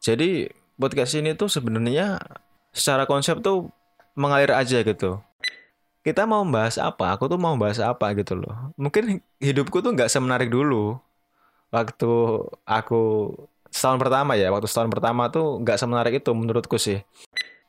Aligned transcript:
Jadi 0.00 0.48
podcast 0.80 1.12
ini 1.12 1.36
tuh 1.36 1.52
sebenarnya 1.52 2.16
secara 2.72 3.04
konsep 3.04 3.44
tuh 3.44 3.68
mengalir 4.16 4.48
aja 4.56 4.80
gitu. 4.80 5.20
Kita 6.00 6.24
mau 6.24 6.40
membahas 6.40 6.80
apa? 6.80 7.12
Aku 7.12 7.28
tuh 7.28 7.36
mau 7.36 7.52
membahas 7.52 7.84
apa 7.84 8.16
gitu 8.16 8.40
loh. 8.40 8.72
Mungkin 8.80 9.20
hidupku 9.36 9.84
tuh 9.84 9.92
nggak 9.92 10.08
semenarik 10.08 10.48
dulu. 10.48 10.96
Waktu 11.68 12.12
aku 12.64 13.00
setahun 13.68 14.00
pertama 14.00 14.40
ya, 14.40 14.48
waktu 14.48 14.66
setahun 14.66 14.88
pertama 14.88 15.28
tuh 15.28 15.60
nggak 15.60 15.76
semenarik 15.76 16.24
itu 16.24 16.32
menurutku 16.32 16.80
sih. 16.80 17.04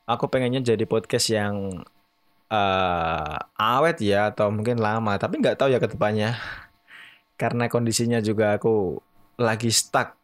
Aku 0.07 0.31
pengennya 0.31 0.63
jadi 0.63 0.87
podcast 0.87 1.27
yang 1.35 1.83
uh, 2.47 3.35
awet 3.59 3.99
ya 3.99 4.31
atau 4.31 4.47
mungkin 4.47 4.79
lama, 4.79 5.19
tapi 5.19 5.43
nggak 5.43 5.59
tahu 5.59 5.75
ya 5.75 5.83
ke 5.83 5.91
depannya. 5.91 6.39
Karena 7.35 7.67
kondisinya 7.67 8.23
juga 8.23 8.55
aku 8.55 9.03
lagi 9.35 9.67
stuck 9.75 10.20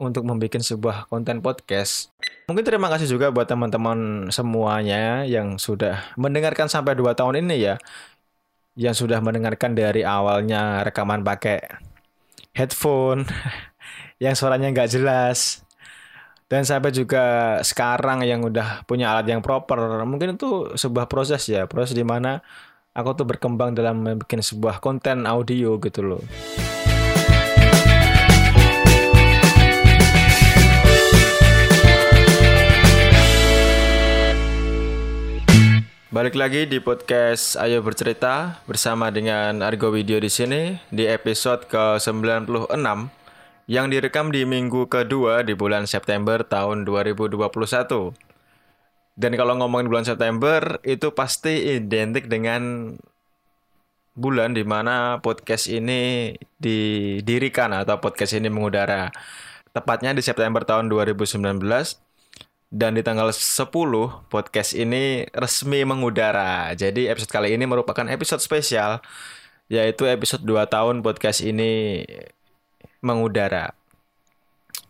untuk 0.00 0.24
membuat 0.24 0.64
sebuah 0.64 1.12
konten 1.12 1.44
podcast. 1.44 2.08
Mungkin 2.48 2.64
terima 2.64 2.88
kasih 2.88 3.06
juga 3.06 3.28
buat 3.28 3.44
teman-teman 3.44 4.32
semuanya 4.32 5.28
yang 5.28 5.60
sudah 5.60 6.16
mendengarkan 6.16 6.72
sampai 6.72 6.96
2 6.96 7.12
tahun 7.12 7.44
ini 7.44 7.56
ya. 7.60 7.76
Yang 8.74 9.04
sudah 9.04 9.20
mendengarkan 9.20 9.76
dari 9.76 10.00
awalnya 10.00 10.80
rekaman 10.80 11.20
pakai 11.20 11.60
headphone 12.56 13.28
yang 14.24 14.32
suaranya 14.32 14.72
nggak 14.72 14.90
jelas. 14.90 15.60
Dan 16.50 16.66
sampai 16.66 16.90
juga 16.90 17.56
sekarang 17.62 18.26
yang 18.26 18.42
udah 18.42 18.82
punya 18.82 19.14
alat 19.14 19.30
yang 19.30 19.38
proper. 19.38 20.02
Mungkin 20.02 20.34
itu 20.34 20.74
sebuah 20.74 21.06
proses 21.06 21.46
ya. 21.46 21.70
Proses 21.70 21.94
di 21.94 22.02
mana 22.02 22.42
aku 22.90 23.22
tuh 23.22 23.26
berkembang 23.28 23.76
dalam 23.76 24.02
membuat 24.02 24.42
sebuah 24.42 24.82
konten 24.82 25.30
audio 25.30 25.78
gitu 25.78 26.02
loh. 26.02 26.22
Balik 36.10 36.34
lagi 36.34 36.66
di 36.66 36.82
podcast 36.82 37.54
Ayo 37.54 37.86
Bercerita 37.86 38.58
bersama 38.66 39.14
dengan 39.14 39.62
Argo 39.62 39.94
Video 39.94 40.18
di 40.18 40.26
sini 40.26 40.74
di 40.90 41.06
episode 41.06 41.70
ke-96 41.70 42.66
yang 43.70 43.86
direkam 43.86 44.34
di 44.34 44.42
minggu 44.42 44.90
kedua 44.90 45.46
di 45.46 45.54
bulan 45.54 45.86
September 45.86 46.42
tahun 46.42 46.82
2021. 46.82 47.38
Dan 49.14 49.32
kalau 49.38 49.54
ngomongin 49.62 49.86
bulan 49.86 50.02
September 50.02 50.82
itu 50.82 51.14
pasti 51.14 51.78
identik 51.78 52.26
dengan 52.26 52.90
bulan 54.18 54.58
di 54.58 54.66
mana 54.66 55.22
podcast 55.22 55.70
ini 55.70 56.34
didirikan 56.58 57.70
atau 57.70 58.02
podcast 58.02 58.34
ini 58.34 58.50
mengudara. 58.50 59.14
Tepatnya 59.70 60.10
di 60.10 60.26
September 60.26 60.66
tahun 60.66 60.90
2019 60.90 61.38
dan 62.70 62.94
di 62.94 63.02
tanggal 63.02 63.34
10 63.34 63.66
podcast 64.30 64.78
ini 64.78 65.26
resmi 65.34 65.82
mengudara. 65.82 66.70
Jadi 66.78 67.10
episode 67.10 67.34
kali 67.34 67.58
ini 67.58 67.66
merupakan 67.66 68.06
episode 68.06 68.38
spesial 68.38 69.02
yaitu 69.66 70.06
episode 70.06 70.46
2 70.46 70.70
tahun 70.70 71.02
podcast 71.02 71.42
ini 71.42 72.02
mengudara. 73.02 73.74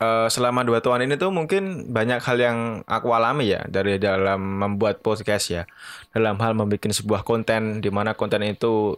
Uh, 0.01 0.33
selama 0.33 0.65
dua 0.65 0.81
tahun 0.81 1.05
ini 1.05 1.21
tuh 1.21 1.29
mungkin 1.29 1.93
banyak 1.93 2.25
hal 2.25 2.41
yang 2.41 2.59
aku 2.89 3.13
alami 3.13 3.53
ya 3.53 3.61
dari 3.69 4.01
dalam 4.01 4.41
membuat 4.41 5.05
podcast 5.05 5.53
ya 5.53 5.69
dalam 6.17 6.41
hal 6.41 6.57
membuat 6.57 6.89
sebuah 6.89 7.21
konten 7.21 7.85
di 7.85 7.93
mana 7.93 8.17
konten 8.17 8.41
itu 8.41 8.97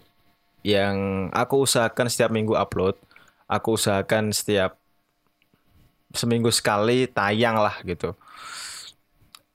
yang 0.62 1.26
aku 1.34 1.66
usahakan 1.66 2.06
setiap 2.06 2.30
minggu 2.30 2.54
upload 2.54 2.94
aku 3.50 3.74
usahakan 3.74 4.30
setiap 4.30 4.78
seminggu 6.14 6.54
sekali 6.54 7.10
tayang 7.10 7.58
lah 7.58 7.82
gitu 7.82 8.14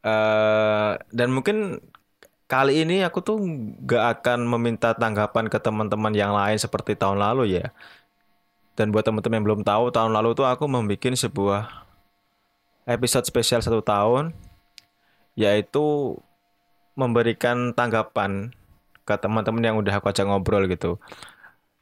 Uh, 0.06 0.95
dan 1.12 1.34
mungkin 1.34 1.81
kali 2.48 2.88
ini 2.88 3.03
aku 3.03 3.20
tuh 3.20 3.38
gak 3.84 4.22
akan 4.22 4.48
meminta 4.48 4.95
tanggapan 4.95 5.52
ke 5.52 5.59
teman-teman 5.59 6.16
yang 6.16 6.31
lain 6.31 6.56
seperti 6.56 6.96
tahun 6.96 7.19
lalu 7.19 7.59
ya. 7.59 7.75
Dan 8.78 8.94
buat 8.94 9.03
teman-teman 9.03 9.41
yang 9.41 9.46
belum 9.46 9.62
tahu, 9.66 9.90
tahun 9.90 10.13
lalu 10.13 10.38
tuh 10.38 10.46
aku 10.46 10.69
membuat 10.69 11.18
sebuah 11.18 11.88
episode 12.88 13.25
spesial 13.25 13.59
satu 13.59 13.81
tahun, 13.81 14.31
yaitu 15.34 16.16
memberikan 16.94 17.74
tanggapan 17.74 18.53
ke 19.02 19.14
teman-teman 19.18 19.64
yang 19.64 19.75
udah 19.81 19.97
aku 19.97 20.09
ajak 20.14 20.29
ngobrol 20.29 20.66
gitu. 20.69 21.02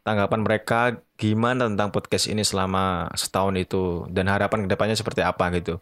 Tanggapan 0.06 0.40
mereka 0.46 0.80
gimana 1.18 1.66
tentang 1.66 1.90
podcast 1.90 2.30
ini 2.30 2.46
selama 2.46 3.10
setahun 3.18 3.58
itu 3.58 4.06
dan 4.14 4.30
harapan 4.30 4.66
ke 4.66 4.68
depannya 4.70 4.94
seperti 4.94 5.26
apa 5.26 5.50
gitu. 5.58 5.82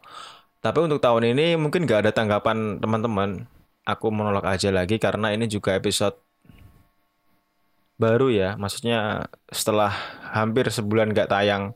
Tapi 0.63 0.79
untuk 0.79 1.03
tahun 1.03 1.35
ini 1.35 1.59
mungkin 1.59 1.83
gak 1.83 2.07
ada 2.07 2.11
tanggapan 2.15 2.79
teman-teman. 2.79 3.51
Aku 3.83 4.07
menolak 4.15 4.47
aja 4.47 4.71
lagi 4.71 4.95
karena 4.95 5.35
ini 5.35 5.51
juga 5.51 5.75
episode 5.75 6.15
baru 7.99 8.31
ya. 8.31 8.55
Maksudnya 8.55 9.27
setelah 9.51 9.91
hampir 10.31 10.71
sebulan 10.71 11.11
gak 11.11 11.35
tayang. 11.35 11.75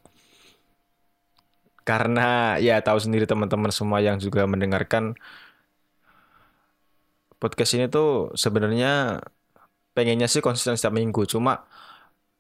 Karena 1.84 2.56
ya 2.64 2.80
tahu 2.80 3.00
sendiri 3.04 3.28
teman-teman 3.28 3.76
semua 3.76 4.00
yang 4.00 4.24
juga 4.24 4.48
mendengarkan 4.48 5.20
podcast 7.44 7.76
ini 7.76 7.92
tuh 7.92 8.32
sebenarnya 8.40 9.22
pengennya 9.92 10.32
sih 10.32 10.40
konsisten 10.40 10.80
setiap 10.80 10.96
minggu. 10.96 11.28
Cuma 11.28 11.68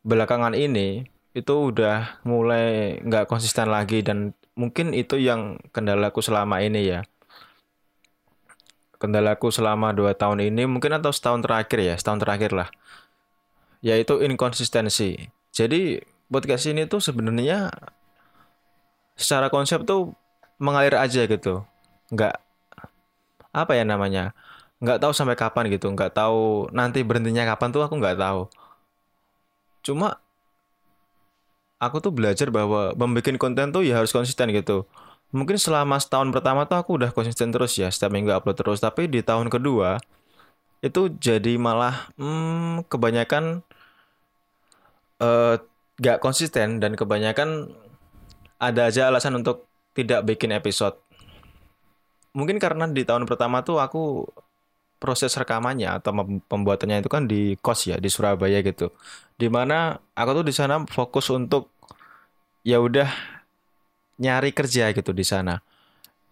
belakangan 0.08 0.56
ini 0.56 1.12
itu 1.36 1.54
udah 1.76 2.24
mulai 2.24 2.98
nggak 3.04 3.28
konsisten 3.28 3.68
lagi 3.68 4.00
dan 4.02 4.32
mungkin 4.58 4.92
itu 4.98 5.22
yang 5.22 5.62
kendalaku 5.70 6.20
selama 6.26 6.60
ini 6.66 6.98
ya. 6.98 7.06
Kendalaku 8.98 9.54
selama 9.54 9.94
dua 9.94 10.18
tahun 10.18 10.42
ini 10.50 10.66
mungkin 10.66 10.98
atau 10.98 11.14
setahun 11.14 11.46
terakhir 11.46 11.80
ya 11.86 11.96
setahun 11.96 12.20
terakhir 12.26 12.52
lah. 12.58 12.70
Yaitu 13.86 14.18
inkonsistensi. 14.26 15.30
Jadi 15.54 16.02
podcast 16.34 16.66
ini 16.66 16.90
tuh 16.90 16.98
sebenarnya 16.98 17.70
secara 19.14 19.54
konsep 19.54 19.86
tuh 19.86 20.18
mengalir 20.58 20.98
aja 20.98 21.30
gitu. 21.30 21.62
Nggak 22.10 22.42
apa 23.54 23.72
ya 23.78 23.86
namanya 23.86 24.34
nggak 24.82 24.98
tahu 25.02 25.14
sampai 25.14 25.38
kapan 25.38 25.70
gitu. 25.70 25.94
Nggak 25.94 26.18
tahu 26.18 26.74
nanti 26.74 27.06
berhentinya 27.06 27.46
kapan 27.54 27.70
tuh 27.70 27.86
aku 27.86 28.02
nggak 28.02 28.18
tahu. 28.18 28.50
Cuma 29.86 30.18
aku 31.78 32.02
tuh 32.02 32.14
belajar 32.14 32.50
bahwa 32.50 32.94
membuat 32.98 33.38
konten 33.38 33.70
tuh 33.70 33.86
ya 33.86 34.02
harus 34.02 34.14
konsisten 34.14 34.50
gitu. 34.54 34.86
Mungkin 35.36 35.60
selama 35.60 36.00
setahun 36.00 36.32
pertama 36.32 36.64
tuh 36.66 36.80
aku 36.80 36.98
udah 36.98 37.12
konsisten 37.12 37.52
terus 37.52 37.76
ya, 37.76 37.92
setiap 37.92 38.16
minggu 38.16 38.32
upload 38.32 38.58
terus. 38.58 38.80
Tapi 38.80 39.12
di 39.12 39.20
tahun 39.22 39.52
kedua 39.52 40.00
itu 40.80 41.12
jadi 41.18 41.58
malah 41.60 42.10
hmm, 42.16 42.88
kebanyakan 42.88 43.66
uh, 45.20 45.56
gak 45.98 46.22
konsisten 46.22 46.78
dan 46.78 46.94
kebanyakan 46.94 47.74
ada 48.62 48.90
aja 48.90 49.10
alasan 49.10 49.38
untuk 49.38 49.66
tidak 49.98 50.26
bikin 50.26 50.54
episode. 50.54 50.98
Mungkin 52.38 52.62
karena 52.62 52.86
di 52.86 53.02
tahun 53.02 53.26
pertama 53.26 53.66
tuh 53.66 53.82
aku 53.82 54.30
proses 54.98 55.34
rekamannya 55.38 56.02
atau 56.02 56.12
pembuatannya 56.50 57.06
itu 57.06 57.10
kan 57.10 57.30
di 57.30 57.54
kos 57.62 57.90
ya 57.90 57.98
di 58.02 58.10
Surabaya 58.10 58.62
gitu. 58.66 58.94
Di 59.38 59.48
mana 59.48 59.98
aku 60.18 60.42
tuh 60.42 60.46
di 60.46 60.54
sana 60.54 60.82
fokus 60.90 61.30
untuk 61.30 61.70
ya 62.66 62.82
udah 62.82 63.10
nyari 64.18 64.52
kerja 64.52 64.92
gitu 64.92 65.14
di 65.14 65.24
sana. 65.24 65.62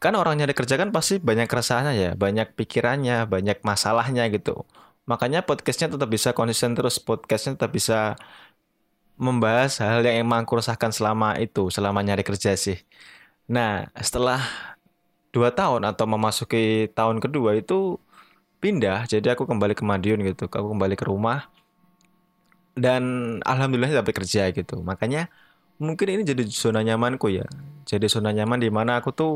Kan 0.01 0.17
orang 0.17 0.41
nyari 0.41 0.53
kerja 0.57 0.75
kan 0.75 0.89
pasti 0.91 1.21
banyak 1.21 1.47
keresahannya 1.47 1.93
ya, 1.95 2.11
banyak 2.17 2.53
pikirannya, 2.57 3.25
banyak 3.29 3.61
masalahnya 3.61 4.27
gitu. 4.33 4.65
Makanya 5.05 5.45
podcastnya 5.45 5.93
tetap 5.93 6.09
bisa 6.09 6.33
konsisten 6.33 6.73
terus, 6.73 6.97
podcastnya 6.97 7.55
tetap 7.57 7.71
bisa 7.71 8.17
membahas 9.15 9.79
hal 9.79 10.03
yang 10.03 10.27
emang 10.27 10.43
aku 10.43 10.59
rasakan 10.59 10.91
selama 10.91 11.39
itu, 11.39 11.71
selama 11.71 12.03
nyari 12.03 12.25
kerja 12.25 12.57
sih. 12.59 12.81
Nah, 13.47 13.87
setelah 13.95 14.41
dua 15.31 15.53
tahun 15.53 15.87
atau 15.87 16.05
memasuki 16.09 16.91
tahun 16.95 17.21
kedua 17.23 17.59
itu 17.59 17.99
pindah 18.65 19.05
jadi 19.05 19.37
aku 19.37 19.45
kembali 19.45 19.77
ke 19.77 19.85
Madiun 19.85 20.25
gitu. 20.25 20.49
Aku 20.49 20.73
kembali 20.73 20.97
ke 20.97 21.05
rumah. 21.05 21.45
Dan 22.73 23.37
alhamdulillah 23.45 24.01
dapat 24.01 24.25
kerja 24.25 24.49
gitu. 24.49 24.81
Makanya 24.81 25.29
mungkin 25.77 26.17
ini 26.17 26.25
jadi 26.25 26.41
zona 26.49 26.81
nyamanku 26.81 27.29
ya. 27.29 27.45
Jadi 27.85 28.09
zona 28.09 28.33
nyaman 28.33 28.57
di 28.57 28.73
mana 28.73 28.97
aku 28.97 29.13
tuh 29.13 29.33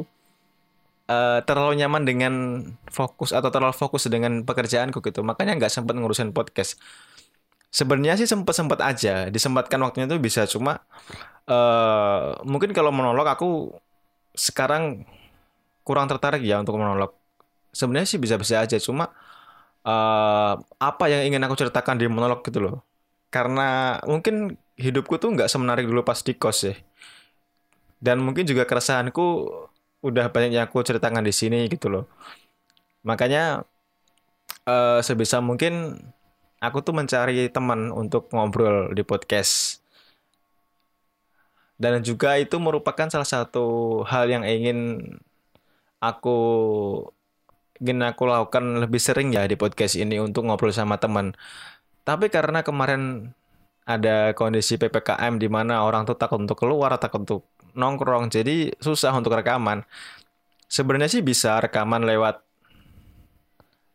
uh, 1.06 1.46
terlalu 1.46 1.78
nyaman 1.78 2.10
dengan 2.10 2.34
fokus 2.90 3.30
atau 3.30 3.54
terlalu 3.54 3.78
fokus 3.78 4.10
dengan 4.10 4.42
pekerjaanku 4.42 4.98
gitu. 5.06 5.22
Makanya 5.22 5.62
nggak 5.62 5.70
sempat 5.70 5.94
ngurusin 5.94 6.34
podcast. 6.34 6.82
Sebenarnya 7.70 8.18
sih 8.18 8.26
sempat 8.26 8.58
sempat 8.58 8.82
aja. 8.82 9.30
Disempatkan 9.30 9.78
waktunya 9.86 10.10
tuh 10.10 10.18
bisa 10.18 10.50
cuma 10.50 10.82
uh, 11.46 12.34
mungkin 12.50 12.74
kalau 12.74 12.90
monolog 12.90 13.30
aku 13.30 13.78
sekarang 14.34 15.06
kurang 15.86 16.10
tertarik 16.10 16.42
ya 16.42 16.58
untuk 16.58 16.82
monolog 16.82 17.19
sebenarnya 17.72 18.08
sih 18.10 18.20
bisa-bisa 18.22 18.62
aja 18.62 18.78
cuma 18.82 19.14
uh, 19.86 20.54
apa 20.78 21.06
yang 21.08 21.30
ingin 21.30 21.42
aku 21.46 21.56
ceritakan 21.60 21.98
di 21.98 22.06
monolog 22.10 22.42
gitu 22.46 22.60
loh 22.62 22.76
karena 23.30 24.00
mungkin 24.10 24.58
hidupku 24.80 25.22
tuh 25.22 25.34
nggak 25.34 25.52
semenarik 25.52 25.86
dulu 25.86 26.02
pas 26.02 26.20
di 26.22 26.34
kos 26.34 26.66
ya 26.66 26.76
dan 28.00 28.24
mungkin 28.24 28.48
juga 28.48 28.64
keresahanku 28.64 29.52
udah 30.00 30.32
banyak 30.32 30.56
yang 30.56 30.66
aku 30.68 30.80
ceritakan 30.84 31.24
di 31.28 31.36
sini 31.36 31.68
gitu 31.68 31.92
loh. 31.92 32.08
Makanya 33.04 33.68
uh, 34.64 35.00
sebisa 35.04 35.44
mungkin 35.44 36.00
aku 36.64 36.80
tuh 36.84 36.96
mencari 36.96 37.52
teman 37.52 37.92
untuk 37.92 38.32
ngobrol 38.32 38.92
di 38.96 39.04
podcast. 39.04 39.84
Dan 41.80 42.04
juga 42.04 42.36
itu 42.36 42.60
merupakan 42.60 43.08
salah 43.08 43.28
satu 43.28 44.00
hal 44.04 44.28
yang 44.28 44.44
ingin 44.44 45.00
aku 46.04 46.40
ingin 47.80 48.04
aku 48.04 48.28
lakukan 48.28 48.84
lebih 48.84 49.00
sering 49.00 49.32
ya 49.32 49.48
di 49.48 49.56
podcast 49.56 49.96
ini 49.96 50.20
untuk 50.20 50.48
ngobrol 50.48 50.76
sama 50.76 51.00
teman. 51.00 51.32
Tapi 52.04 52.28
karena 52.28 52.60
kemarin 52.62 53.32
ada 53.88 54.36
kondisi 54.36 54.76
PPKM 54.76 55.40
di 55.40 55.48
mana 55.48 55.82
orang 55.82 56.06
tuh 56.06 56.20
takut 56.20 56.38
untuk 56.38 56.60
keluar, 56.60 56.94
takut 57.00 57.26
untuk 57.26 57.42
nongkrong, 57.74 58.30
jadi 58.30 58.76
susah 58.78 59.16
untuk 59.16 59.34
rekaman. 59.34 59.88
Sebenarnya 60.70 61.10
sih 61.10 61.24
bisa 61.26 61.58
rekaman 61.58 62.06
lewat 62.06 62.44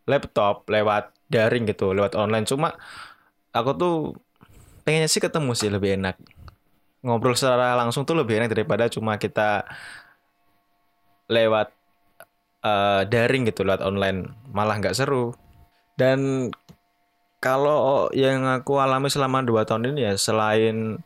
laptop, 0.09 0.67
lewat 0.67 1.13
daring 1.29 1.69
gitu, 1.69 1.93
lewat 1.93 2.17
online. 2.17 2.49
Cuma 2.49 2.75
aku 3.53 3.71
tuh 3.77 3.97
pengennya 4.83 5.09
sih 5.11 5.23
ketemu 5.23 5.53
sih 5.55 5.71
lebih 5.71 6.01
enak. 6.01 6.17
Ngobrol 7.05 7.37
secara 7.37 7.77
langsung 7.77 8.09
tuh 8.09 8.17
lebih 8.17 8.41
enak 8.41 8.51
daripada 8.57 8.89
cuma 8.89 9.21
kita 9.21 9.69
lewat 11.29 11.74
uh, 12.65 13.05
daring 13.07 13.47
gitu, 13.47 13.63
lewat 13.63 13.85
online. 13.85 14.33
Malah 14.51 14.81
nggak 14.81 14.97
seru. 14.97 15.37
Dan 15.95 16.51
kalau 17.39 18.09
yang 18.17 18.49
aku 18.49 18.81
alami 18.81 19.13
selama 19.13 19.45
dua 19.45 19.69
tahun 19.69 19.95
ini 19.95 20.11
ya, 20.11 20.15
selain 20.17 20.99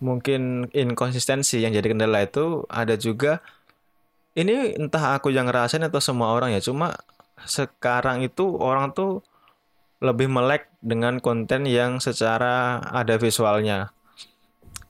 mungkin 0.00 0.72
inkonsistensi 0.72 1.60
yang 1.60 1.76
jadi 1.76 1.92
kendala 1.92 2.24
itu 2.24 2.64
ada 2.72 2.96
juga 2.96 3.44
ini 4.32 4.72
entah 4.80 5.20
aku 5.20 5.28
yang 5.28 5.44
ngerasain 5.44 5.84
atau 5.84 6.00
semua 6.00 6.32
orang 6.32 6.56
ya 6.56 6.60
cuma 6.64 6.96
sekarang 7.44 8.24
itu 8.24 8.56
orang 8.56 8.96
tuh 8.96 9.20
lebih 10.00 10.32
melek 10.32 10.72
dengan 10.80 11.20
konten 11.20 11.68
yang 11.68 12.00
secara 12.00 12.80
ada 12.88 13.20
visualnya. 13.20 13.92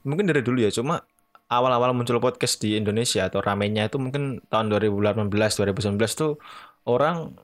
Mungkin 0.07 0.31
dari 0.31 0.39
dulu 0.41 0.63
ya, 0.63 0.71
cuma 0.71 1.03
awal-awal 1.51 1.91
muncul 1.91 2.23
podcast 2.23 2.63
di 2.63 2.79
Indonesia 2.79 3.27
atau 3.27 3.43
ramenya 3.43 3.91
itu 3.91 3.99
mungkin 3.99 4.39
tahun 4.47 4.71
2018 4.71 5.27
2019 5.27 5.99
tuh 6.15 6.39
orang 6.87 7.35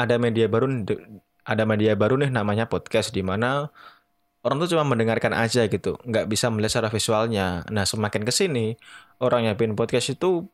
ada 0.00 0.16
media 0.16 0.48
baru 0.48 0.66
ada 1.44 1.64
media 1.68 1.92
baru 1.92 2.16
nih 2.24 2.32
namanya 2.32 2.64
podcast 2.72 3.12
di 3.12 3.20
mana 3.20 3.68
orang 4.40 4.56
tuh 4.64 4.76
cuma 4.76 4.84
mendengarkan 4.88 5.36
aja 5.36 5.68
gitu, 5.68 6.00
nggak 6.00 6.26
bisa 6.32 6.48
melihat 6.48 6.80
secara 6.80 6.88
visualnya. 6.88 7.46
Nah, 7.68 7.84
semakin 7.84 8.24
ke 8.24 8.32
sini 8.32 8.76
orang 9.20 9.44
yang 9.48 9.54
bikin 9.56 9.76
podcast 9.76 10.16
itu 10.16 10.48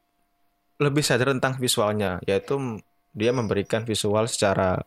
lebih 0.83 1.07
sadar 1.07 1.31
tentang 1.33 1.57
visualnya, 1.63 2.19
yaitu 2.27 2.83
dia 3.17 3.31
memberikan 3.33 3.87
visual 3.87 4.27
secara 4.29 4.83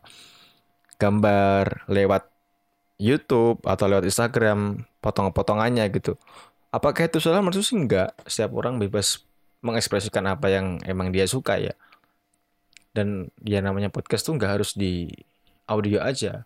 gambar 0.99 1.87
lewat 1.87 2.27
YouTube 2.99 3.63
atau 3.63 3.87
lewat 3.87 4.03
Instagram 4.11 4.83
potong-potongannya 4.99 5.87
gitu. 5.95 6.19
Apakah 6.69 7.09
itu 7.09 7.17
salah? 7.17 7.41
Menurut 7.41 7.65
sih 7.65 7.77
enggak. 7.77 8.13
Setiap 8.29 8.53
orang 8.57 8.77
bebas 8.77 9.25
mengekspresikan 9.65 10.23
apa 10.29 10.47
yang 10.53 10.79
emang 10.85 11.09
dia 11.09 11.25
suka 11.25 11.57
ya. 11.57 11.73
Dan 12.93 13.29
ya 13.41 13.61
namanya 13.61 13.89
podcast 13.89 14.25
tuh 14.25 14.37
nggak 14.37 14.59
harus 14.59 14.77
di 14.77 15.09
audio 15.65 16.01
aja. 16.01 16.45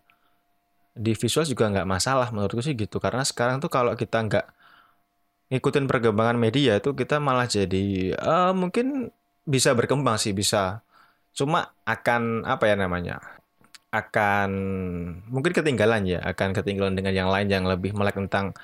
Di 0.94 1.12
visual 1.18 1.44
juga 1.44 1.68
nggak 1.68 1.88
masalah 1.88 2.28
menurutku 2.32 2.64
sih 2.64 2.76
gitu. 2.76 2.96
Karena 3.02 3.22
sekarang 3.26 3.60
tuh 3.60 3.68
kalau 3.68 3.92
kita 3.94 4.24
nggak 4.24 4.46
ngikutin 5.52 5.84
perkembangan 5.84 6.40
media 6.40 6.80
tuh 6.80 6.96
kita 6.96 7.20
malah 7.20 7.44
jadi 7.44 8.16
uh, 8.16 8.56
mungkin 8.56 9.12
bisa 9.44 9.76
berkembang 9.76 10.16
sih 10.16 10.32
bisa 10.32 10.80
Cuma 11.34 11.74
akan 11.82 12.46
apa 12.46 12.70
ya 12.70 12.78
namanya? 12.78 13.18
Akan 13.90 14.50
mungkin 15.26 15.50
ketinggalan 15.50 16.06
ya, 16.06 16.22
akan 16.22 16.54
ketinggalan 16.54 16.94
dengan 16.94 17.14
yang 17.14 17.28
lain 17.30 17.50
yang 17.50 17.66
lebih 17.66 17.90
melek 17.94 18.14
tentang 18.14 18.54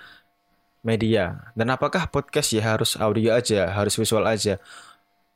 media. 0.80 1.52
Dan 1.56 1.72
apakah 1.72 2.08
podcast 2.08 2.52
ya 2.52 2.62
harus 2.76 2.96
audio 2.96 3.36
aja, 3.36 3.70
harus 3.72 3.96
visual 3.96 4.24
aja? 4.24 4.56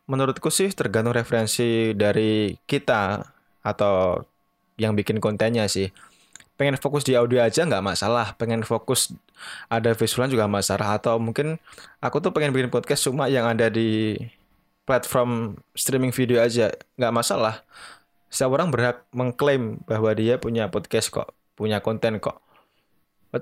Menurutku 0.05 0.53
sih 0.53 0.69
tergantung 0.73 1.17
referensi 1.17 1.97
dari 1.97 2.57
kita 2.69 3.25
atau 3.65 4.25
yang 4.77 4.93
bikin 4.93 5.21
kontennya 5.21 5.65
sih. 5.69 5.89
Pengen 6.55 6.79
fokus 6.79 7.03
di 7.03 7.19
audio 7.19 7.43
aja 7.43 7.67
nggak 7.67 7.83
masalah, 7.83 8.37
pengen 8.39 8.63
fokus 8.63 9.11
ada 9.69 9.93
visual 9.97 10.31
juga 10.31 10.47
masalah 10.47 10.97
atau 11.01 11.19
mungkin 11.19 11.59
aku 11.99 12.23
tuh 12.23 12.31
pengen 12.31 12.55
bikin 12.55 12.71
podcast 12.71 13.05
cuma 13.07 13.27
yang 13.27 13.45
ada 13.49 13.69
di 13.69 14.17
platform 14.85 15.57
streaming 15.73 16.13
video 16.13 16.41
aja 16.45 16.73
nggak 17.01 17.15
masalah 17.15 17.65
setiap 18.29 18.53
orang 18.53 18.69
berhak 18.69 19.07
mengklaim 19.17 19.81
bahwa 19.89 20.13
dia 20.13 20.37
punya 20.37 20.69
podcast 20.69 21.09
kok 21.09 21.33
punya 21.57 21.81
konten 21.81 22.21
kok 22.21 22.44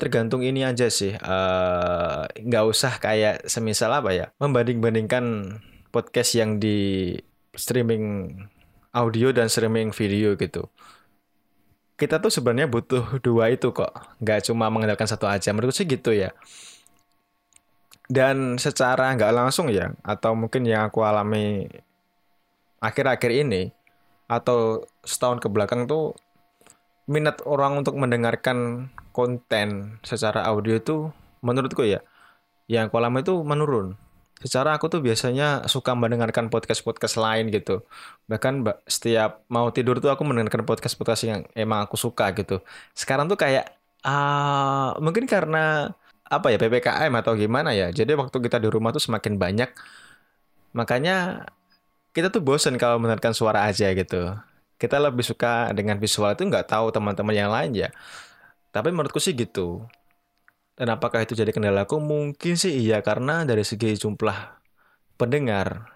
tergantung 0.00 0.41
ini 0.44 0.65
aja 0.65 0.89
sih. 0.89 1.12
Eh, 1.12 2.23
nggak 2.47 2.65
uh, 2.65 2.71
usah 2.73 2.97
kayak 3.03 3.49
semisal 3.49 3.93
apa 3.93 4.11
ya 4.12 4.27
membanding-bandingkan 4.41 5.59
podcast 5.93 6.37
yang 6.37 6.56
di 6.56 7.17
streaming 7.53 8.33
audio 8.93 9.33
dan 9.33 9.49
streaming 9.49 9.93
video 9.93 10.37
gitu. 10.37 10.69
Kita 11.97 12.19
tuh 12.19 12.33
sebenarnya 12.33 12.69
butuh 12.69 13.21
dua 13.21 13.53
itu 13.53 13.71
kok. 13.71 13.93
Nggak 14.21 14.49
cuma 14.49 14.73
mengandalkan 14.73 15.09
satu 15.09 15.29
aja. 15.29 15.53
Menurut 15.53 15.77
sih 15.77 15.85
gitu 15.85 16.12
ya. 16.12 16.33
Dan 18.12 18.61
secara 18.61 19.15
nggak 19.17 19.33
langsung 19.33 19.73
ya, 19.73 19.95
atau 20.05 20.37
mungkin 20.37 20.69
yang 20.69 20.85
aku 20.91 21.00
alami 21.00 21.65
akhir-akhir 22.83 23.31
ini, 23.31 23.73
atau 24.29 24.85
setahun 25.00 25.41
ke 25.41 25.49
belakang 25.49 25.88
tuh, 25.88 26.12
minat 27.10 27.43
orang 27.46 27.82
untuk 27.82 27.99
mendengarkan 27.99 28.88
konten 29.10 29.99
secara 30.06 30.46
audio 30.46 30.78
itu 30.78 30.96
menurutku 31.43 31.82
ya, 31.84 32.00
yang 32.70 32.88
aku 32.88 32.96
alami 32.99 33.26
itu 33.26 33.34
menurun. 33.43 33.99
Secara 34.43 34.75
aku 34.75 34.90
tuh 34.90 34.99
biasanya 34.99 35.70
suka 35.70 35.94
mendengarkan 35.94 36.50
podcast-podcast 36.50 37.14
lain 37.22 37.54
gitu. 37.54 37.87
Bahkan 38.26 38.66
setiap 38.90 39.46
mau 39.46 39.70
tidur 39.70 40.02
tuh 40.02 40.10
aku 40.10 40.26
mendengarkan 40.26 40.66
podcast-podcast 40.66 41.22
yang 41.31 41.40
emang 41.54 41.87
aku 41.87 41.94
suka 41.94 42.34
gitu. 42.34 42.58
Sekarang 42.90 43.31
tuh 43.31 43.38
kayak 43.38 43.70
uh, 44.02 44.99
mungkin 44.99 45.31
karena 45.31 45.94
apa 46.26 46.49
ya 46.50 46.58
PPKM 46.58 47.12
atau 47.22 47.38
gimana 47.38 47.70
ya. 47.70 47.94
Jadi 47.94 48.19
waktu 48.19 48.34
kita 48.43 48.58
di 48.58 48.66
rumah 48.66 48.90
tuh 48.90 49.02
semakin 49.02 49.38
banyak. 49.38 49.70
Makanya 50.75 51.46
kita 52.16 52.28
tuh 52.34 52.43
bosen 52.43 52.76
kalau 52.82 52.99
mendengarkan 52.99 53.32
suara 53.37 53.69
aja 53.70 53.94
gitu. 53.94 54.37
Kita 54.83 54.99
lebih 54.99 55.23
suka 55.23 55.71
dengan 55.71 56.03
visual 56.03 56.35
itu 56.35 56.43
nggak 56.43 56.67
tahu 56.67 56.91
teman-teman 56.91 57.31
yang 57.31 57.55
lain 57.55 57.71
ya. 57.87 57.89
Tapi 58.75 58.91
menurutku 58.91 59.23
sih 59.23 59.31
gitu. 59.39 59.87
Dan 60.75 60.91
apakah 60.91 61.23
itu 61.23 61.39
jadi 61.39 61.55
kendalaku? 61.55 62.03
Mungkin 62.03 62.59
sih 62.59 62.75
iya 62.75 62.99
karena 62.99 63.47
dari 63.47 63.62
segi 63.62 63.95
jumlah 63.95 64.59
pendengar 65.15 65.87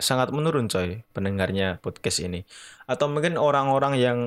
sangat 0.00 0.32
menurun 0.32 0.72
coy 0.72 1.04
pendengarnya 1.12 1.84
podcast 1.84 2.24
ini. 2.24 2.48
Atau 2.88 3.12
mungkin 3.12 3.36
orang-orang 3.36 4.00
yang 4.00 4.18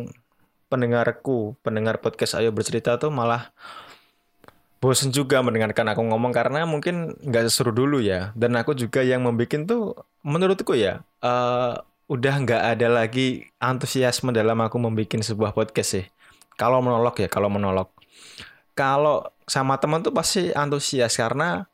pendengarku, 0.70 1.58
pendengar 1.65 1.98
podcast 1.98 2.38
Ayo 2.38 2.53
Bercerita 2.53 3.01
tuh 3.01 3.10
malah 3.10 3.50
bosen 4.84 5.15
juga 5.15 5.39
mendengarkan 5.39 5.96
aku 5.96 6.03
ngomong 6.03 6.36
karena 6.36 6.67
mungkin 6.67 7.15
nggak 7.24 7.48
seru 7.48 7.72
dulu 7.72 8.03
ya 8.03 8.36
dan 8.36 8.51
aku 8.60 8.75
juga 8.75 9.00
yang 9.00 9.24
membuat 9.24 9.63
tuh 9.63 9.96
menurutku 10.27 10.75
ya 10.75 11.08
uh, 11.24 11.79
udah 12.12 12.33
nggak 12.43 12.63
ada 12.77 12.88
lagi 12.91 13.48
antusiasme 13.57 14.36
dalam 14.36 14.60
aku 14.60 14.77
membuat 14.79 15.24
sebuah 15.24 15.55
podcast 15.55 15.89
sih. 16.00 16.05
Kalau 16.60 16.79
menolok 16.86 17.17
ya 17.17 17.29
kalau 17.31 17.50
menolok 17.50 17.89
kalau 18.74 19.25
sama 19.45 19.77
teman 19.77 20.01
tuh 20.01 20.13
pasti 20.13 20.50
antusias 20.53 21.13
karena 21.17 21.69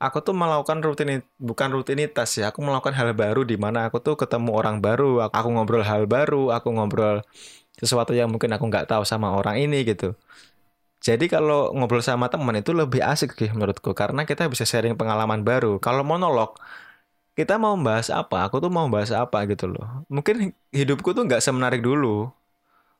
aku 0.00 0.24
tuh 0.24 0.32
melakukan 0.32 0.80
rutin 0.80 1.20
bukan 1.36 1.68
rutinitas 1.68 2.32
ya 2.40 2.48
aku 2.48 2.64
melakukan 2.64 2.96
hal 2.96 3.12
baru 3.12 3.44
di 3.44 3.60
mana 3.60 3.88
aku 3.88 4.00
tuh 4.00 4.16
ketemu 4.16 4.56
orang 4.56 4.80
baru 4.80 5.28
aku 5.28 5.48
ngobrol 5.52 5.84
hal 5.84 6.08
baru 6.08 6.48
aku 6.56 6.68
ngobrol 6.72 7.20
sesuatu 7.76 8.16
yang 8.16 8.32
mungkin 8.32 8.52
aku 8.56 8.64
nggak 8.68 8.88
tahu 8.88 9.04
sama 9.08 9.32
orang 9.36 9.56
ini 9.60 9.84
gitu. 9.88 10.16
Jadi 11.00 11.32
kalau 11.32 11.72
ngobrol 11.72 12.04
sama 12.04 12.28
teman 12.28 12.60
itu 12.60 12.76
lebih 12.76 13.00
asik 13.00 13.32
sih 13.32 13.48
menurutku 13.48 13.96
karena 13.96 14.28
kita 14.28 14.44
bisa 14.52 14.68
sharing 14.68 15.00
pengalaman 15.00 15.40
baru. 15.40 15.80
Kalau 15.80 16.04
monolog 16.04 16.60
kita 17.40 17.56
mau 17.56 17.72
membahas 17.78 18.12
apa? 18.12 18.44
Aku 18.46 18.60
tuh 18.60 18.68
mau 18.68 18.84
membahas 18.84 19.16
apa 19.16 19.48
gitu 19.48 19.72
loh. 19.72 20.04
Mungkin 20.12 20.52
hidupku 20.68 21.16
tuh 21.16 21.24
nggak 21.24 21.40
semenarik 21.40 21.80
dulu 21.80 22.28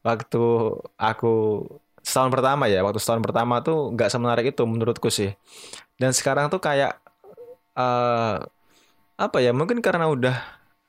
waktu 0.01 0.45
aku 0.97 1.33
setahun 2.01 2.31
pertama 2.33 2.65
ya. 2.73 2.81
Waktu 2.81 2.99
setahun 3.03 3.21
pertama 3.21 3.61
tuh 3.61 3.93
nggak 3.93 4.09
semenarik 4.09 4.47
itu 4.57 4.63
menurutku 4.65 5.13
sih. 5.13 5.37
Dan 6.01 6.17
sekarang 6.17 6.49
tuh 6.49 6.61
kayak 6.65 6.97
uh, 7.77 8.41
apa 9.21 9.39
ya? 9.45 9.53
Mungkin 9.53 9.85
karena 9.85 10.09
udah 10.09 10.37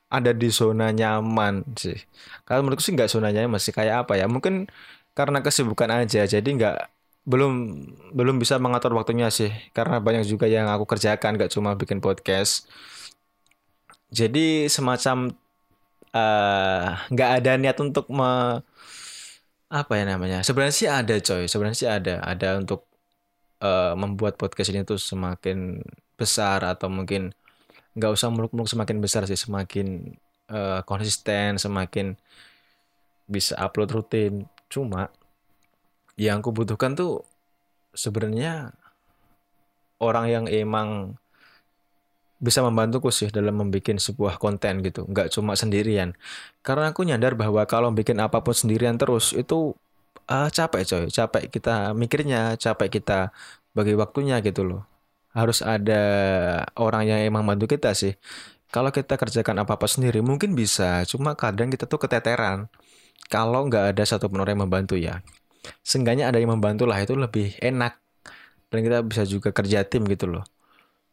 ada 0.08 0.32
di 0.32 0.48
zona 0.48 0.88
nyaman 0.88 1.64
sih. 1.76 2.00
Kalau 2.48 2.64
menurutku 2.64 2.84
sih 2.84 2.96
nggak 2.96 3.12
zona 3.12 3.28
nyaman 3.28 3.60
masih 3.60 3.76
kayak 3.76 4.08
apa 4.08 4.16
ya? 4.16 4.26
Mungkin 4.32 4.72
karena 5.12 5.44
kesibukan 5.44 5.92
aja 5.92 6.24
jadi 6.24 6.48
nggak 6.48 6.76
belum 7.22 7.52
belum 8.16 8.36
bisa 8.42 8.58
mengatur 8.58 8.96
waktunya 8.98 9.30
sih 9.30 9.52
karena 9.76 10.02
banyak 10.02 10.26
juga 10.26 10.50
yang 10.50 10.66
aku 10.66 10.90
kerjakan 10.90 11.38
gak 11.38 11.54
cuma 11.54 11.78
bikin 11.78 12.02
podcast 12.02 12.66
jadi 14.12 14.68
semacam 14.68 15.32
eh, 16.12 16.88
nggak 17.08 17.30
uh, 17.32 17.36
ada 17.40 17.50
niat 17.56 17.78
untuk 17.80 18.06
me, 18.12 18.60
apa 19.72 19.92
ya 19.96 20.04
namanya 20.04 20.44
sebenarnya 20.44 20.74
sih 20.76 20.88
ada 20.88 21.16
coy 21.16 21.48
sebenarnya 21.48 21.78
sih 21.80 21.88
ada 21.88 22.20
ada 22.20 22.60
untuk 22.60 22.84
uh, 23.64 23.96
membuat 23.96 24.36
podcast 24.36 24.68
ini 24.68 24.84
tuh 24.84 25.00
semakin 25.00 25.80
besar 26.20 26.60
atau 26.60 26.92
mungkin 26.92 27.32
nggak 27.96 28.12
usah 28.12 28.28
muluk-muluk 28.28 28.68
semakin 28.68 29.00
besar 29.00 29.24
sih 29.24 29.40
semakin 29.40 30.12
uh, 30.52 30.84
konsisten 30.84 31.56
semakin 31.56 32.20
bisa 33.32 33.56
upload 33.56 33.90
rutin. 33.96 34.44
Cuma 34.68 35.08
yang 36.20 36.44
aku 36.44 36.52
butuhkan 36.52 36.92
tuh 36.92 37.24
sebenarnya 37.96 38.76
orang 40.02 40.26
yang 40.28 40.44
emang 40.50 41.16
bisa 42.42 42.58
membantuku 42.66 43.08
sih 43.14 43.30
dalam 43.30 43.54
membuat 43.54 44.02
sebuah 44.02 44.42
konten 44.42 44.82
gitu 44.82 45.06
nggak 45.06 45.30
cuma 45.30 45.54
sendirian. 45.54 46.18
Karena 46.66 46.90
aku 46.90 47.06
nyadar 47.06 47.38
bahwa 47.38 47.62
kalau 47.70 47.94
bikin 47.94 48.18
apa 48.18 48.42
pun 48.42 48.50
sendirian 48.50 48.98
terus 48.98 49.30
itu 49.30 49.78
uh, 50.26 50.48
capek 50.50 50.82
coy 50.82 51.04
capek 51.06 51.44
kita 51.54 51.94
mikirnya 51.94 52.58
capek 52.58 52.98
kita 52.98 53.30
bagi 53.78 53.94
waktunya 53.94 54.42
gitu 54.42 54.66
loh. 54.66 54.82
Harus 55.32 55.62
ada 55.62 56.02
orang 56.76 57.06
yang 57.06 57.20
emang 57.22 57.46
bantu 57.46 57.70
kita 57.70 57.94
sih. 57.94 58.18
Kalau 58.74 58.90
kita 58.90 59.14
kerjakan 59.20 59.62
apa-apa 59.62 59.86
sendiri 59.86 60.18
mungkin 60.24 60.58
bisa 60.58 61.06
cuma 61.06 61.38
kadang 61.38 61.70
kita 61.70 61.86
tuh 61.86 62.02
keteteran. 62.02 62.66
Kalau 63.30 63.70
nggak 63.70 63.94
ada 63.96 64.02
satu 64.04 64.26
orang 64.34 64.58
yang 64.58 64.62
membantu 64.66 64.98
ya. 64.98 65.22
Seenggaknya 65.86 66.28
ada 66.28 66.42
yang 66.42 66.52
membantu 66.58 66.84
lah 66.90 66.98
itu 67.00 67.14
lebih 67.14 67.54
enak. 67.62 68.02
Dan 68.72 68.82
kita 68.82 68.98
bisa 69.04 69.22
juga 69.28 69.52
kerja 69.54 69.84
tim 69.86 70.04
gitu 70.08 70.26
loh 70.26 70.44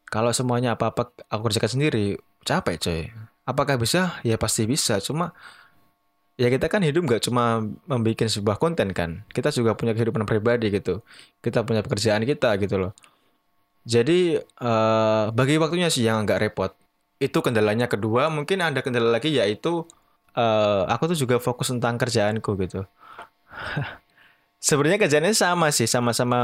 kalau 0.10 0.34
semuanya 0.34 0.74
apa-apa 0.74 1.14
aku 1.30 1.42
kerjakan 1.50 1.72
sendiri, 1.78 2.18
capek 2.42 2.76
coy. 2.82 3.02
Apakah 3.46 3.78
bisa? 3.78 4.18
Ya 4.26 4.42
pasti 4.42 4.66
bisa. 4.66 4.98
Cuma 4.98 5.38
ya 6.34 6.50
kita 6.50 6.66
kan 6.66 6.82
hidup 6.82 7.06
nggak 7.06 7.22
cuma 7.30 7.62
membuat 7.86 8.26
sebuah 8.26 8.58
konten 8.58 8.90
kan. 8.98 9.22
Kita 9.30 9.54
juga 9.54 9.78
punya 9.78 9.94
kehidupan 9.94 10.26
pribadi 10.26 10.74
gitu. 10.74 11.06
Kita 11.46 11.62
punya 11.62 11.86
pekerjaan 11.86 12.26
kita 12.26 12.58
gitu 12.58 12.76
loh. 12.82 12.92
Jadi 13.86 14.42
uh, 14.42 15.30
bagi 15.34 15.62
waktunya 15.62 15.94
sih 15.94 16.06
yang 16.06 16.26
nggak 16.26 16.42
repot. 16.50 16.74
Itu 17.22 17.46
kendalanya 17.46 17.86
kedua. 17.86 18.34
Mungkin 18.34 18.66
ada 18.66 18.82
kendala 18.82 19.14
lagi 19.14 19.30
yaitu 19.34 19.86
uh, 20.34 20.84
aku 20.90 21.14
tuh 21.14 21.18
juga 21.22 21.38
fokus 21.38 21.70
tentang 21.70 22.02
kerjaanku 22.02 22.58
gitu. 22.66 22.82
Sebenarnya 24.60 25.00
kerjaannya 25.00 25.38
sama 25.38 25.72
sih, 25.72 25.88
sama-sama 25.88 26.40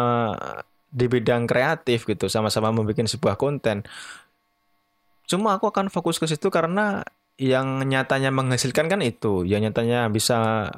di 0.95 1.05
bidang 1.11 1.43
kreatif 1.43 2.07
gitu 2.07 2.31
sama-sama 2.31 2.71
membuat 2.71 3.03
sebuah 3.03 3.35
konten. 3.35 3.83
Cuma 5.27 5.59
aku 5.59 5.67
akan 5.67 5.91
fokus 5.91 6.15
ke 6.15 6.25
situ 6.31 6.47
karena 6.47 7.03
yang 7.35 7.83
nyatanya 7.83 8.31
menghasilkan 8.31 8.87
kan 8.87 9.03
itu. 9.03 9.43
Yang 9.43 9.71
nyatanya 9.71 10.07
bisa 10.07 10.71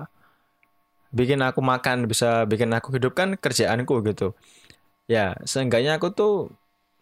bikin 1.13 1.39
aku 1.45 1.61
makan 1.61 2.09
bisa 2.09 2.43
bikin 2.49 2.73
aku 2.73 2.97
hidup 2.97 3.13
kan 3.13 3.37
kerjaanku 3.37 4.01
gitu. 4.09 4.33
Ya 5.05 5.37
seenggaknya 5.45 6.01
aku 6.01 6.09
tuh 6.11 6.33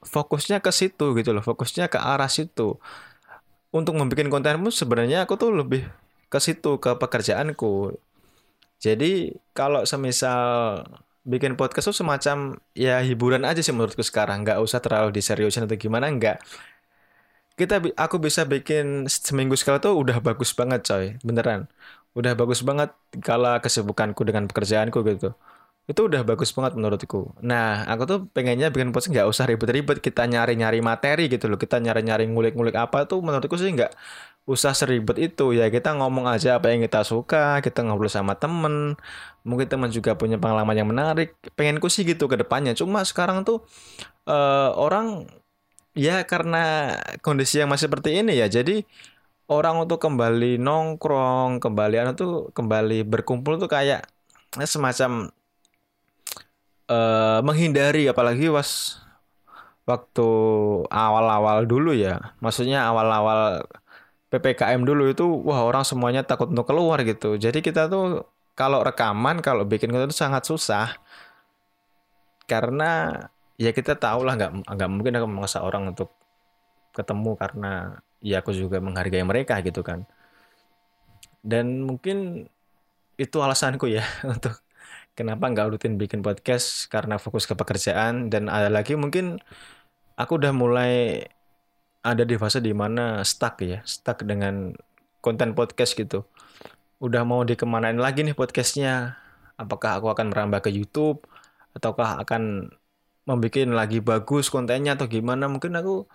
fokusnya 0.06 0.62
ke 0.62 0.70
situ 0.70 1.16
gitu 1.18 1.32
loh 1.32 1.42
fokusnya 1.42 1.88
ke 1.88 1.98
arah 1.98 2.28
situ. 2.28 2.76
Untuk 3.72 3.96
membuat 3.96 4.28
kontenmu 4.28 4.72
sebenarnya 4.76 5.24
aku 5.24 5.40
tuh 5.40 5.56
lebih 5.56 5.88
ke 6.28 6.40
situ 6.44 6.78
ke 6.84 7.00
pekerjaanku. 7.00 7.96
Jadi 8.84 9.34
kalau 9.56 9.88
semisal 9.88 10.84
bikin 11.26 11.58
podcast 11.58 11.90
tuh 11.90 11.98
semacam 12.06 12.62
ya 12.78 13.02
hiburan 13.02 13.44
aja 13.44 13.60
sih 13.66 13.74
menurutku 13.74 14.06
sekarang. 14.06 14.46
Nggak 14.46 14.62
usah 14.62 14.80
terlalu 14.80 15.10
diseriusin 15.18 15.66
atau 15.66 15.76
gimana 15.76 16.08
nggak. 16.14 16.38
Kita 17.56 17.82
aku 17.98 18.16
bisa 18.22 18.44
bikin 18.46 19.08
seminggu 19.10 19.56
sekali 19.58 19.82
tuh 19.82 19.96
udah 19.98 20.22
bagus 20.22 20.54
banget 20.54 20.86
coy. 20.86 21.06
Beneran. 21.26 21.68
Udah 22.16 22.38
bagus 22.38 22.62
banget 22.64 22.94
kalau 23.26 23.58
kesibukanku 23.60 24.22
dengan 24.24 24.46
pekerjaanku 24.48 25.02
gitu. 25.10 25.34
Itu 25.86 26.10
udah 26.10 26.22
bagus 26.26 26.54
banget 26.54 26.78
menurutku. 26.78 27.34
Nah 27.42 27.86
aku 27.90 28.04
tuh 28.10 28.20
pengennya 28.30 28.70
bikin 28.74 28.90
podcast 28.94 29.12
nggak 29.14 29.28
usah 29.30 29.46
ribet-ribet. 29.50 29.98
Kita 30.06 30.30
nyari-nyari 30.30 30.80
materi 30.86 31.26
gitu 31.32 31.50
loh. 31.50 31.58
Kita 31.58 31.82
nyari-nyari 31.82 32.30
ngulik-ngulik 32.30 32.76
apa 32.78 33.10
tuh 33.10 33.20
menurutku 33.26 33.58
sih 33.58 33.74
nggak 33.74 33.92
usah 34.46 34.72
seribet 34.78 35.18
itu. 35.18 35.58
Ya 35.58 35.68
kita 35.74 35.98
ngomong 35.98 36.30
aja 36.30 36.58
apa 36.62 36.70
yang 36.72 36.86
kita 36.86 37.02
suka 37.02 37.60
kita 37.66 37.82
ngobrol 37.82 38.10
sama 38.10 38.38
temen. 38.38 38.96
Mungkin 39.46 39.68
teman 39.70 39.90
juga 39.94 40.14
punya 40.18 40.38
pengalaman 40.38 40.78
yang 40.78 40.90
menarik. 40.90 41.38
Pengenku 41.58 41.90
sih 41.90 42.06
gitu 42.06 42.30
ke 42.30 42.38
depannya. 42.40 42.78
Cuma 42.78 43.02
sekarang 43.06 43.46
tuh 43.46 43.66
uh, 44.30 44.74
orang 44.78 45.30
ya 45.98 46.24
karena 46.30 46.96
kondisi 47.26 47.62
yang 47.62 47.70
masih 47.74 47.90
seperti 47.90 48.22
ini 48.22 48.38
ya. 48.38 48.48
Jadi 48.50 48.86
orang 49.50 49.86
untuk 49.86 50.02
kembali 50.02 50.58
nongkrong 50.62 51.62
kembali 51.62 51.96
anu 52.02 52.12
tuh 52.18 52.34
kembali 52.54 53.06
berkumpul 53.06 53.62
tuh 53.62 53.70
kayak 53.70 54.10
ya, 54.58 54.66
semacam 54.66 55.30
uh, 56.90 57.40
menghindari. 57.42 58.10
Apalagi 58.10 58.50
was 58.54 59.02
waktu 59.90 60.30
awal-awal 60.90 61.66
dulu 61.70 61.94
ya. 61.94 62.34
Maksudnya 62.42 62.90
awal-awal 62.90 63.66
PPKM 64.36 64.84
dulu 64.84 65.08
itu 65.08 65.24
wah 65.24 65.64
orang 65.64 65.88
semuanya 65.88 66.28
takut 66.28 66.52
untuk 66.52 66.68
keluar 66.68 67.00
gitu. 67.08 67.40
Jadi 67.40 67.64
kita 67.64 67.88
tuh 67.88 68.28
kalau 68.52 68.84
rekaman 68.84 69.40
kalau 69.40 69.64
bikin 69.64 69.92
konten 69.92 70.12
itu 70.12 70.18
sangat 70.20 70.44
susah. 70.44 71.00
Karena 72.46 73.16
ya 73.56 73.72
kita 73.72 73.96
tahu 73.96 74.28
lah 74.28 74.36
nggak 74.36 74.52
nggak 74.68 74.90
mungkin 74.92 75.14
aku 75.16 75.28
memaksa 75.32 75.64
orang 75.64 75.96
untuk 75.96 76.12
ketemu 76.92 77.32
karena 77.40 77.72
ya 78.20 78.44
aku 78.44 78.52
juga 78.52 78.84
menghargai 78.84 79.24
mereka 79.24 79.64
gitu 79.64 79.80
kan. 79.80 80.04
Dan 81.40 81.88
mungkin 81.88 82.50
itu 83.16 83.38
alasanku 83.40 83.88
ya 83.88 84.04
untuk 84.34 84.60
kenapa 85.16 85.48
nggak 85.48 85.68
rutin 85.72 85.96
bikin 85.96 86.20
podcast 86.20 86.92
karena 86.92 87.16
fokus 87.16 87.48
ke 87.48 87.56
pekerjaan 87.56 88.28
dan 88.28 88.52
ada 88.52 88.68
lagi 88.68 89.00
mungkin 89.00 89.40
aku 90.20 90.40
udah 90.40 90.52
mulai 90.52 91.24
ada 92.06 92.22
di 92.22 92.38
fase 92.38 92.62
di 92.62 92.70
mana 92.70 93.26
stuck 93.26 93.66
ya, 93.66 93.82
stuck 93.82 94.22
dengan 94.22 94.78
konten 95.26 95.58
podcast 95.58 95.98
gitu. 95.98 96.22
Udah 97.02 97.26
mau 97.26 97.42
dikemanain 97.42 97.98
lagi 97.98 98.22
nih 98.22 98.38
podcastnya? 98.38 99.18
Apakah 99.58 99.98
aku 99.98 100.14
akan 100.14 100.30
merambah 100.30 100.62
ke 100.62 100.70
YouTube? 100.70 101.26
Ataukah 101.74 102.22
akan 102.22 102.70
membuat 103.26 103.74
lagi 103.74 104.06
bagus 104.06 104.54
kontennya 104.54 104.94
atau 104.94 105.10
gimana? 105.10 105.50
Mungkin 105.50 105.74
aku 105.74 106.06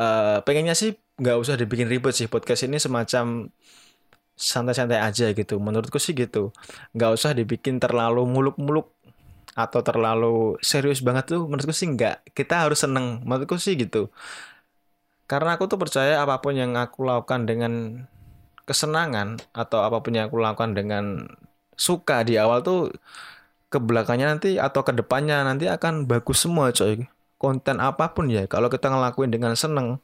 uh, 0.00 0.40
pengennya 0.40 0.72
sih 0.72 0.96
nggak 1.20 1.36
usah 1.36 1.60
dibikin 1.60 1.92
ribet 1.92 2.16
sih 2.16 2.32
podcast 2.32 2.64
ini 2.64 2.80
semacam 2.80 3.52
santai-santai 4.40 5.04
aja 5.04 5.36
gitu. 5.36 5.60
Menurutku 5.60 6.00
sih 6.00 6.16
gitu. 6.16 6.56
Nggak 6.96 7.10
usah 7.20 7.36
dibikin 7.36 7.76
terlalu 7.76 8.24
muluk-muluk 8.24 8.88
atau 9.52 9.84
terlalu 9.84 10.56
serius 10.62 11.02
banget 11.02 11.34
tuh 11.36 11.42
menurutku 11.44 11.74
sih 11.74 11.90
nggak 11.90 12.32
kita 12.38 12.64
harus 12.70 12.86
seneng 12.86 13.18
menurutku 13.26 13.58
sih 13.58 13.74
gitu 13.74 14.08
karena 15.30 15.54
aku 15.54 15.70
tuh 15.70 15.78
percaya 15.78 16.18
apa 16.18 16.42
pun 16.42 16.58
yang 16.58 16.74
aku 16.74 17.06
lakukan 17.06 17.46
dengan 17.46 18.02
kesenangan 18.66 19.38
atau 19.54 19.86
apa 19.86 20.02
pun 20.02 20.18
yang 20.18 20.26
aku 20.26 20.42
lakukan 20.42 20.74
dengan 20.74 21.30
suka 21.78 22.26
di 22.26 22.34
awal 22.34 22.66
tuh 22.66 22.90
ke 23.70 23.78
belakangnya 23.78 24.34
nanti 24.34 24.58
atau 24.58 24.82
ke 24.82 24.90
depannya 24.90 25.46
nanti 25.46 25.70
akan 25.70 26.10
bagus 26.10 26.42
semua 26.42 26.74
coy. 26.74 27.06
Konten 27.38 27.78
apa 27.78 28.10
pun 28.10 28.26
ya 28.26 28.50
kalau 28.50 28.66
kita 28.66 28.90
ngelakuin 28.90 29.30
dengan 29.30 29.54
seneng 29.54 30.02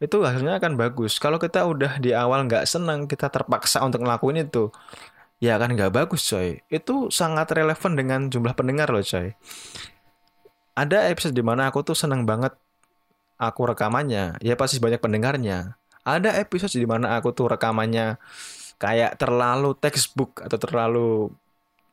itu 0.00 0.24
hasilnya 0.24 0.56
akan 0.56 0.80
bagus. 0.80 1.20
Kalau 1.20 1.36
kita 1.36 1.68
udah 1.68 2.00
di 2.00 2.16
awal 2.16 2.48
nggak 2.48 2.64
seneng 2.64 3.04
kita 3.04 3.28
terpaksa 3.28 3.84
untuk 3.84 4.00
ngelakuin 4.00 4.48
itu 4.48 4.72
ya 5.44 5.60
kan 5.60 5.76
nggak 5.76 5.92
bagus 5.92 6.24
coy. 6.24 6.64
Itu 6.72 7.12
sangat 7.12 7.52
relevan 7.52 8.00
dengan 8.00 8.32
jumlah 8.32 8.56
pendengar 8.56 8.88
loh 8.88 9.04
coy. 9.04 9.36
Ada 10.72 11.12
episode 11.12 11.36
di 11.36 11.44
mana 11.44 11.68
aku 11.68 11.84
tuh 11.84 11.94
seneng 11.94 12.24
banget 12.24 12.56
aku 13.38 13.74
rekamannya, 13.74 14.38
ya 14.40 14.54
pasti 14.54 14.78
banyak 14.78 15.00
pendengarnya. 15.02 15.78
Ada 16.04 16.36
episode 16.40 16.76
di 16.76 16.84
mana 16.84 17.16
aku 17.16 17.32
tuh 17.32 17.48
rekamannya 17.48 18.20
kayak 18.76 19.16
terlalu 19.16 19.72
textbook 19.78 20.42
atau 20.44 20.58
terlalu 20.60 21.08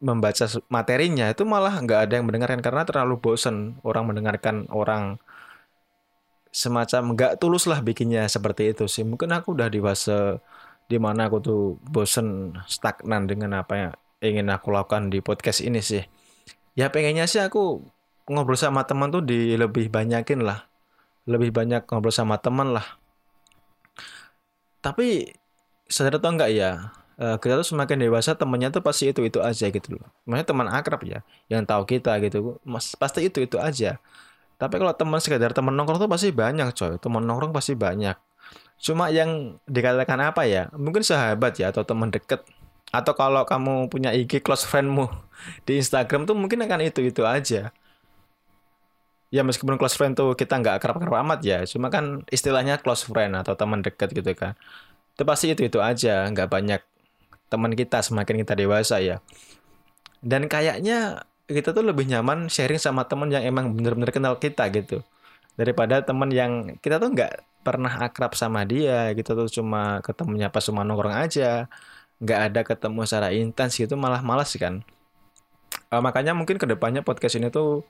membaca 0.02 0.50
materinya 0.68 1.30
itu 1.30 1.46
malah 1.46 1.78
nggak 1.78 2.10
ada 2.10 2.14
yang 2.18 2.26
mendengarkan 2.26 2.60
karena 2.66 2.84
terlalu 2.90 3.22
bosen 3.22 3.78
orang 3.86 4.10
mendengarkan 4.10 4.66
orang 4.74 5.22
semacam 6.50 7.14
nggak 7.14 7.38
tulus 7.38 7.70
lah 7.70 7.80
bikinnya 7.80 8.26
seperti 8.28 8.74
itu 8.76 8.90
sih. 8.90 9.06
Mungkin 9.08 9.32
aku 9.32 9.56
udah 9.56 9.70
di 9.72 9.80
fase 9.80 10.42
di 10.90 10.98
mana 11.00 11.30
aku 11.32 11.38
tuh 11.40 11.62
bosen 11.88 12.60
stagnan 12.68 13.30
dengan 13.30 13.62
apa 13.62 13.74
yang 13.78 13.92
ingin 14.20 14.52
aku 14.52 14.74
lakukan 14.74 15.08
di 15.14 15.24
podcast 15.24 15.64
ini 15.64 15.80
sih. 15.80 16.04
Ya 16.76 16.92
pengennya 16.92 17.30
sih 17.30 17.40
aku 17.40 17.86
ngobrol 18.28 18.60
sama 18.60 18.84
teman 18.84 19.14
tuh 19.14 19.24
di 19.24 19.56
lebih 19.56 19.88
banyakin 19.88 20.44
lah 20.44 20.71
lebih 21.30 21.54
banyak 21.54 21.86
ngobrol 21.86 22.14
sama 22.14 22.38
teman 22.42 22.74
lah. 22.74 22.86
Tapi 24.82 25.30
sadar 25.86 26.18
atau 26.18 26.34
enggak 26.34 26.50
ya 26.50 26.96
uh, 27.22 27.38
kita 27.38 27.62
tuh 27.62 27.68
semakin 27.76 27.98
dewasa 28.02 28.34
temennya 28.34 28.74
tuh 28.74 28.82
pasti 28.82 29.14
itu 29.14 29.22
itu 29.22 29.38
aja 29.38 29.70
gitu 29.70 30.02
loh. 30.02 30.08
Maksudnya 30.26 30.48
teman 30.48 30.68
akrab 30.72 31.02
ya 31.06 31.22
yang 31.52 31.62
tahu 31.68 31.86
kita 31.86 32.18
gitu 32.26 32.58
mas 32.66 32.98
pasti 32.98 33.30
itu 33.30 33.46
itu 33.46 33.62
aja. 33.62 34.02
Tapi 34.58 34.78
kalau 34.78 34.94
teman 34.94 35.18
sekedar 35.22 35.54
teman 35.54 35.74
nongkrong 35.74 36.02
tuh 36.02 36.10
pasti 36.10 36.30
banyak 36.34 36.74
coy. 36.74 36.98
Teman 36.98 37.22
nongkrong 37.26 37.54
pasti 37.54 37.74
banyak. 37.78 38.18
Cuma 38.82 39.14
yang 39.14 39.62
dikatakan 39.70 40.18
apa 40.34 40.50
ya 40.50 40.70
mungkin 40.74 41.06
sahabat 41.06 41.58
ya 41.62 41.70
atau 41.70 41.86
teman 41.86 42.10
deket. 42.10 42.42
Atau 42.92 43.16
kalau 43.16 43.48
kamu 43.48 43.88
punya 43.88 44.12
IG 44.12 44.44
close 44.44 44.68
friendmu 44.68 45.08
di 45.66 45.80
Instagram 45.80 46.26
tuh 46.26 46.36
mungkin 46.36 46.60
akan 46.66 46.82
itu 46.84 47.06
itu 47.06 47.24
aja 47.24 47.72
ya 49.32 49.42
meskipun 49.48 49.80
close 49.80 49.96
friend 49.96 50.14
tuh 50.20 50.36
kita 50.36 50.60
nggak 50.60 50.84
kerap-kerap 50.84 51.24
amat 51.24 51.40
ya 51.42 51.64
cuma 51.64 51.88
kan 51.88 52.28
istilahnya 52.28 52.84
close 52.84 53.08
friend 53.08 53.40
atau 53.40 53.56
teman 53.56 53.80
dekat 53.80 54.12
gitu 54.12 54.32
kan. 54.36 54.60
Itu 55.16 55.24
pasti 55.24 55.56
itu 55.56 55.64
itu 55.66 55.80
aja 55.80 56.28
nggak 56.28 56.48
banyak 56.52 56.82
teman 57.48 57.72
kita 57.76 58.04
semakin 58.04 58.44
kita 58.44 58.54
dewasa 58.60 59.00
ya. 59.00 59.24
Dan 60.22 60.52
kayaknya 60.52 61.26
kita 61.48 61.76
tuh 61.76 61.84
lebih 61.84 62.08
nyaman 62.08 62.48
sharing 62.48 62.80
sama 62.80 63.08
teman 63.08 63.32
yang 63.32 63.44
emang 63.44 63.72
bener-bener 63.76 64.12
kenal 64.12 64.36
kita 64.40 64.68
gitu. 64.72 65.04
Daripada 65.56 66.04
teman 66.04 66.32
yang 66.32 66.80
kita 66.84 67.00
tuh 67.00 67.12
nggak 67.16 67.44
pernah 67.62 67.94
akrab 68.02 68.34
sama 68.34 68.66
dia 68.66 69.14
gitu 69.14 69.38
tuh 69.38 69.48
cuma 69.52 70.02
ketemunya 70.04 70.52
pas 70.52 70.64
cuma 70.64 70.84
nongkrong 70.84 71.16
aja. 71.16 71.72
Nggak 72.20 72.40
ada 72.52 72.62
ketemu 72.68 73.00
secara 73.08 73.30
intens 73.32 73.80
gitu 73.80 73.96
malah 73.96 74.20
malas 74.24 74.52
kan. 74.60 74.84
Uh, 75.92 76.00
makanya 76.04 76.32
mungkin 76.36 76.56
ke 76.56 76.68
depannya 76.68 77.04
podcast 77.04 77.36
ini 77.40 77.52
tuh 77.52 77.84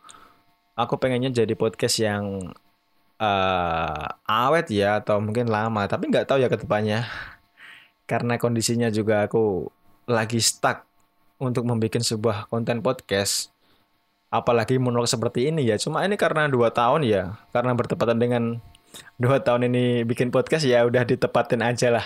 aku 0.76 0.98
pengennya 0.98 1.32
jadi 1.44 1.54
podcast 1.58 1.96
yang 2.02 2.54
uh, 3.22 4.06
awet 4.26 4.72
ya 4.72 5.00
atau 5.04 5.20
mungkin 5.22 5.48
lama 5.52 5.86
tapi 5.86 6.10
nggak 6.10 6.28
tahu 6.28 6.42
ya 6.42 6.50
ke 6.52 6.62
depannya 6.62 7.06
karena 8.12 8.36
kondisinya 8.36 8.92
juga 8.92 9.24
aku 9.24 9.72
lagi 10.04 10.44
stuck 10.44 10.84
untuk 11.42 11.66
membuat 11.66 12.06
sebuah 12.06 12.52
konten 12.52 12.86
podcast. 12.86 13.50
Apalagi 14.32 14.80
menolak 14.80 15.08
seperti 15.08 15.48
ini 15.52 15.64
ya. 15.68 15.76
Cuma 15.76 16.04
ini 16.04 16.16
karena 16.16 16.48
dua 16.48 16.72
tahun 16.72 17.04
ya. 17.04 17.36
Karena 17.52 17.76
bertepatan 17.76 18.20
dengan 18.20 18.60
dua 19.16 19.40
tahun 19.44 19.68
ini 19.72 20.04
bikin 20.08 20.32
podcast 20.32 20.64
ya 20.64 20.84
udah 20.88 21.04
ditepatin 21.04 21.66
aja 21.66 21.92
lah. 21.92 22.06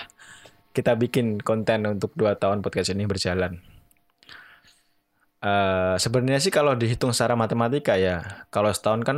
Kita 0.73 0.93
bikin 0.93 1.41
konten 1.41 1.85
untuk 1.85 2.13
dua 2.17 2.33
tahun 2.37 2.61
podcast 2.61 2.93
ini 2.93 3.05
berjalan. 3.05 3.74
Uh, 5.45 5.93
sebenarnya 6.01 6.41
sih 6.41 6.49
kalau 6.49 6.73
dihitung 6.73 7.13
secara 7.13 7.37
matematika 7.37 7.93
ya, 7.93 8.25
kalau 8.49 8.73
setahun 8.73 9.05
kan 9.05 9.17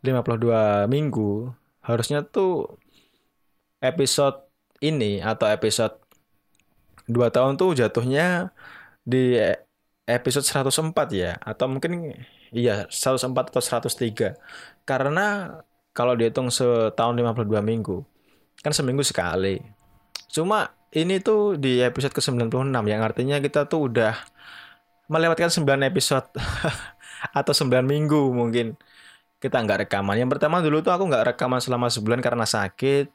52 0.00 0.88
minggu, 0.88 1.52
harusnya 1.84 2.24
tuh 2.24 2.80
episode 3.84 4.40
ini 4.80 5.20
atau 5.20 5.44
episode 5.52 6.00
dua 7.04 7.28
tahun 7.28 7.60
tuh 7.60 7.76
jatuhnya 7.76 8.56
di 9.04 9.36
episode 10.08 10.46
104 10.48 10.96
ya, 11.12 11.36
atau 11.44 11.66
mungkin 11.68 12.16
iya 12.56 12.88
104 12.88 13.52
atau 13.52 13.60
103. 13.60 14.40
Karena 14.88 15.60
kalau 15.92 16.14
dihitung 16.16 16.48
setahun 16.48 17.14
52 17.18 17.60
minggu 17.60 18.00
kan 18.60 18.72
seminggu 18.74 19.02
sekali 19.02 19.58
cuma 20.30 20.70
ini 20.94 21.18
tuh 21.22 21.58
di 21.58 21.82
episode 21.82 22.14
ke-96 22.14 22.70
yang 22.86 23.02
artinya 23.02 23.36
kita 23.42 23.66
tuh 23.66 23.90
udah 23.90 24.14
melewatkan 25.10 25.50
9 25.50 25.66
episode 25.90 26.30
atau 27.38 27.52
9 27.52 27.82
minggu 27.82 28.30
mungkin 28.30 28.78
kita 29.42 29.58
nggak 29.58 29.88
rekaman. 29.88 30.14
Yang 30.14 30.38
pertama 30.38 30.62
dulu 30.62 30.84
tuh 30.86 30.94
aku 30.94 31.10
nggak 31.10 31.34
rekaman 31.34 31.58
selama 31.58 31.90
sebulan 31.90 32.22
karena 32.22 32.46
sakit. 32.46 33.10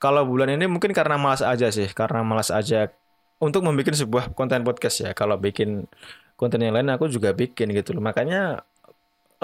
Kalau 0.00 0.24
bulan 0.24 0.56
ini 0.56 0.64
mungkin 0.64 0.96
karena 0.96 1.20
malas 1.20 1.44
aja 1.44 1.68
sih, 1.68 1.92
karena 1.92 2.24
malas 2.24 2.48
aja 2.48 2.88
untuk 3.36 3.60
membuat 3.68 3.92
sebuah 3.92 4.32
konten 4.32 4.64
podcast 4.64 5.04
ya. 5.04 5.12
Kalau 5.12 5.36
bikin 5.36 5.84
konten 6.40 6.64
yang 6.64 6.72
lain 6.72 6.88
aku 6.88 7.12
juga 7.12 7.36
bikin 7.36 7.68
gitu 7.76 7.92
loh. 7.92 8.00
Makanya 8.00 8.64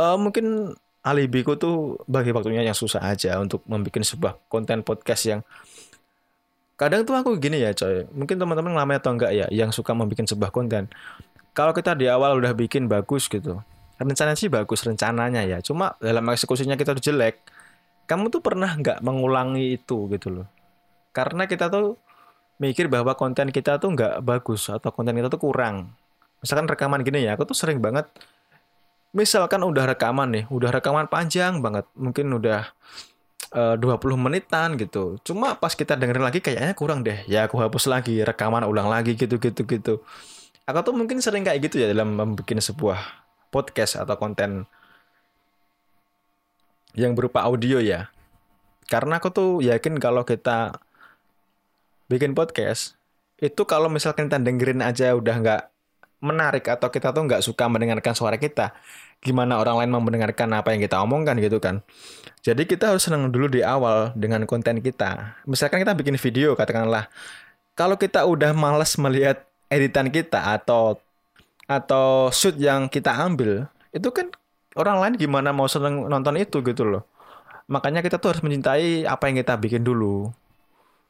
uh, 0.01 0.17
mungkin 0.17 0.73
alibiku 1.05 1.61
tuh 1.61 2.01
bagi 2.09 2.33
waktunya 2.33 2.65
yang 2.65 2.75
susah 2.75 3.05
aja 3.05 3.37
untuk 3.37 3.61
membuat 3.69 4.01
sebuah 4.01 4.33
konten 4.49 4.81
podcast 4.81 5.23
yang 5.29 5.41
kadang 6.77 7.09
tuh 7.09 7.17
aku 7.17 7.41
gini 7.41 7.63
ya 7.63 7.73
coy 7.73 8.05
mungkin 8.13 8.37
teman-teman 8.37 8.77
lama 8.77 9.01
atau 9.01 9.17
enggak 9.17 9.33
ya 9.33 9.47
yang 9.49 9.73
suka 9.73 9.97
membuat 9.97 10.29
sebuah 10.29 10.53
konten 10.53 10.93
kalau 11.57 11.73
kita 11.73 11.97
di 11.97 12.07
awal 12.07 12.37
udah 12.37 12.53
bikin 12.53 12.87
bagus 12.87 13.33
gitu 13.33 13.65
rencana 13.97 14.37
sih 14.37 14.53
bagus 14.53 14.85
rencananya 14.85 15.43
ya 15.49 15.65
cuma 15.65 15.97
dalam 15.99 16.29
eksekusinya 16.29 16.77
kita 16.77 16.93
jelek 17.01 17.41
kamu 18.05 18.29
tuh 18.29 18.45
pernah 18.45 18.69
nggak 18.77 19.01
mengulangi 19.01 19.81
itu 19.81 20.07
gitu 20.13 20.29
loh 20.29 20.47
karena 21.17 21.49
kita 21.49 21.73
tuh 21.73 21.97
mikir 22.61 22.93
bahwa 22.93 23.17
konten 23.17 23.49
kita 23.49 23.81
tuh 23.81 23.97
nggak 23.97 24.21
bagus 24.21 24.69
atau 24.69 24.93
konten 24.93 25.17
kita 25.17 25.33
tuh 25.33 25.41
kurang 25.41 25.97
misalkan 26.45 26.69
rekaman 26.69 27.01
gini 27.01 27.25
ya 27.25 27.33
aku 27.35 27.49
tuh 27.49 27.57
sering 27.57 27.81
banget 27.81 28.05
misalkan 29.17 29.65
udah 29.65 29.89
rekaman 29.97 30.29
nih, 30.29 30.45
udah 30.53 30.69
rekaman 30.69 31.09
panjang 31.09 31.65
banget, 31.65 31.89
mungkin 31.97 32.29
udah 32.37 32.69
eh, 33.57 33.75
uh, 33.75 33.97
20 33.97 34.21
menitan 34.21 34.77
gitu. 34.77 35.17
Cuma 35.25 35.57
pas 35.57 35.73
kita 35.73 35.97
dengerin 35.97 36.25
lagi 36.29 36.45
kayaknya 36.45 36.77
kurang 36.77 37.01
deh. 37.01 37.25
Ya 37.25 37.49
aku 37.49 37.57
hapus 37.57 37.89
lagi, 37.89 38.21
rekaman 38.21 38.69
ulang 38.69 38.93
lagi 38.93 39.17
gitu 39.17 39.41
gitu 39.41 39.65
gitu. 39.65 40.05
Aku 40.67 40.83
tuh 40.83 40.95
mungkin 40.99 41.23
sering 41.23 41.47
kayak 41.47 41.71
gitu 41.71 41.79
ya 41.79 41.95
dalam 41.95 42.19
membuat 42.19 42.59
sebuah 42.59 42.99
podcast 43.55 44.03
atau 44.03 44.19
konten 44.19 44.67
yang 46.99 47.15
berupa 47.15 47.47
audio 47.47 47.79
ya. 47.79 48.11
Karena 48.91 49.23
aku 49.23 49.31
tuh 49.31 49.51
yakin 49.63 50.03
kalau 50.03 50.27
kita 50.27 50.75
bikin 52.11 52.35
podcast 52.35 52.99
itu 53.39 53.63
kalau 53.63 53.87
misalkan 53.87 54.27
kita 54.27 54.43
dengerin 54.43 54.83
aja 54.83 55.15
udah 55.15 55.35
nggak 55.39 55.63
menarik 56.19 56.67
atau 56.67 56.89
kita 56.89 57.13
tuh 57.13 57.29
nggak 57.29 57.45
suka 57.45 57.69
mendengarkan 57.69 58.17
suara 58.17 58.41
kita, 58.41 58.73
gimana 59.21 59.61
orang 59.61 59.85
lain 59.85 59.91
mau 59.93 60.03
mendengarkan 60.03 60.51
apa 60.57 60.73
yang 60.73 60.81
kita 60.83 60.99
omongkan 60.99 61.37
gitu 61.39 61.61
kan. 61.61 61.85
Jadi 62.41 62.65
kita 62.65 62.91
harus 62.91 63.05
senang 63.05 63.29
dulu 63.29 63.47
di 63.53 63.61
awal 63.61 64.17
dengan 64.17 64.43
konten 64.49 64.81
kita. 64.81 65.39
Misalkan 65.45 65.85
kita 65.85 65.93
bikin 65.93 66.17
video 66.17 66.57
katakanlah, 66.57 67.07
kalau 67.77 68.01
kita 68.01 68.25
udah 68.25 68.57
males 68.57 68.97
melihat 68.97 69.45
editan 69.73 70.09
kita 70.13 70.59
atau 70.61 70.99
atau 71.67 72.31
shoot 72.31 72.55
yang 72.59 72.87
kita 72.87 73.11
ambil, 73.11 73.67
itu 73.91 74.09
kan 74.15 74.31
orang 74.79 75.03
lain 75.03 75.15
gimana 75.19 75.51
mau 75.51 75.67
seneng 75.67 76.07
nonton 76.07 76.39
itu 76.39 76.63
gitu 76.63 76.87
loh. 76.87 77.03
Makanya 77.67 78.01
kita 78.05 78.23
tuh 78.23 78.35
harus 78.35 78.43
mencintai 78.47 79.03
apa 79.09 79.27
yang 79.27 79.43
kita 79.43 79.59
bikin 79.59 79.83
dulu. 79.83 80.31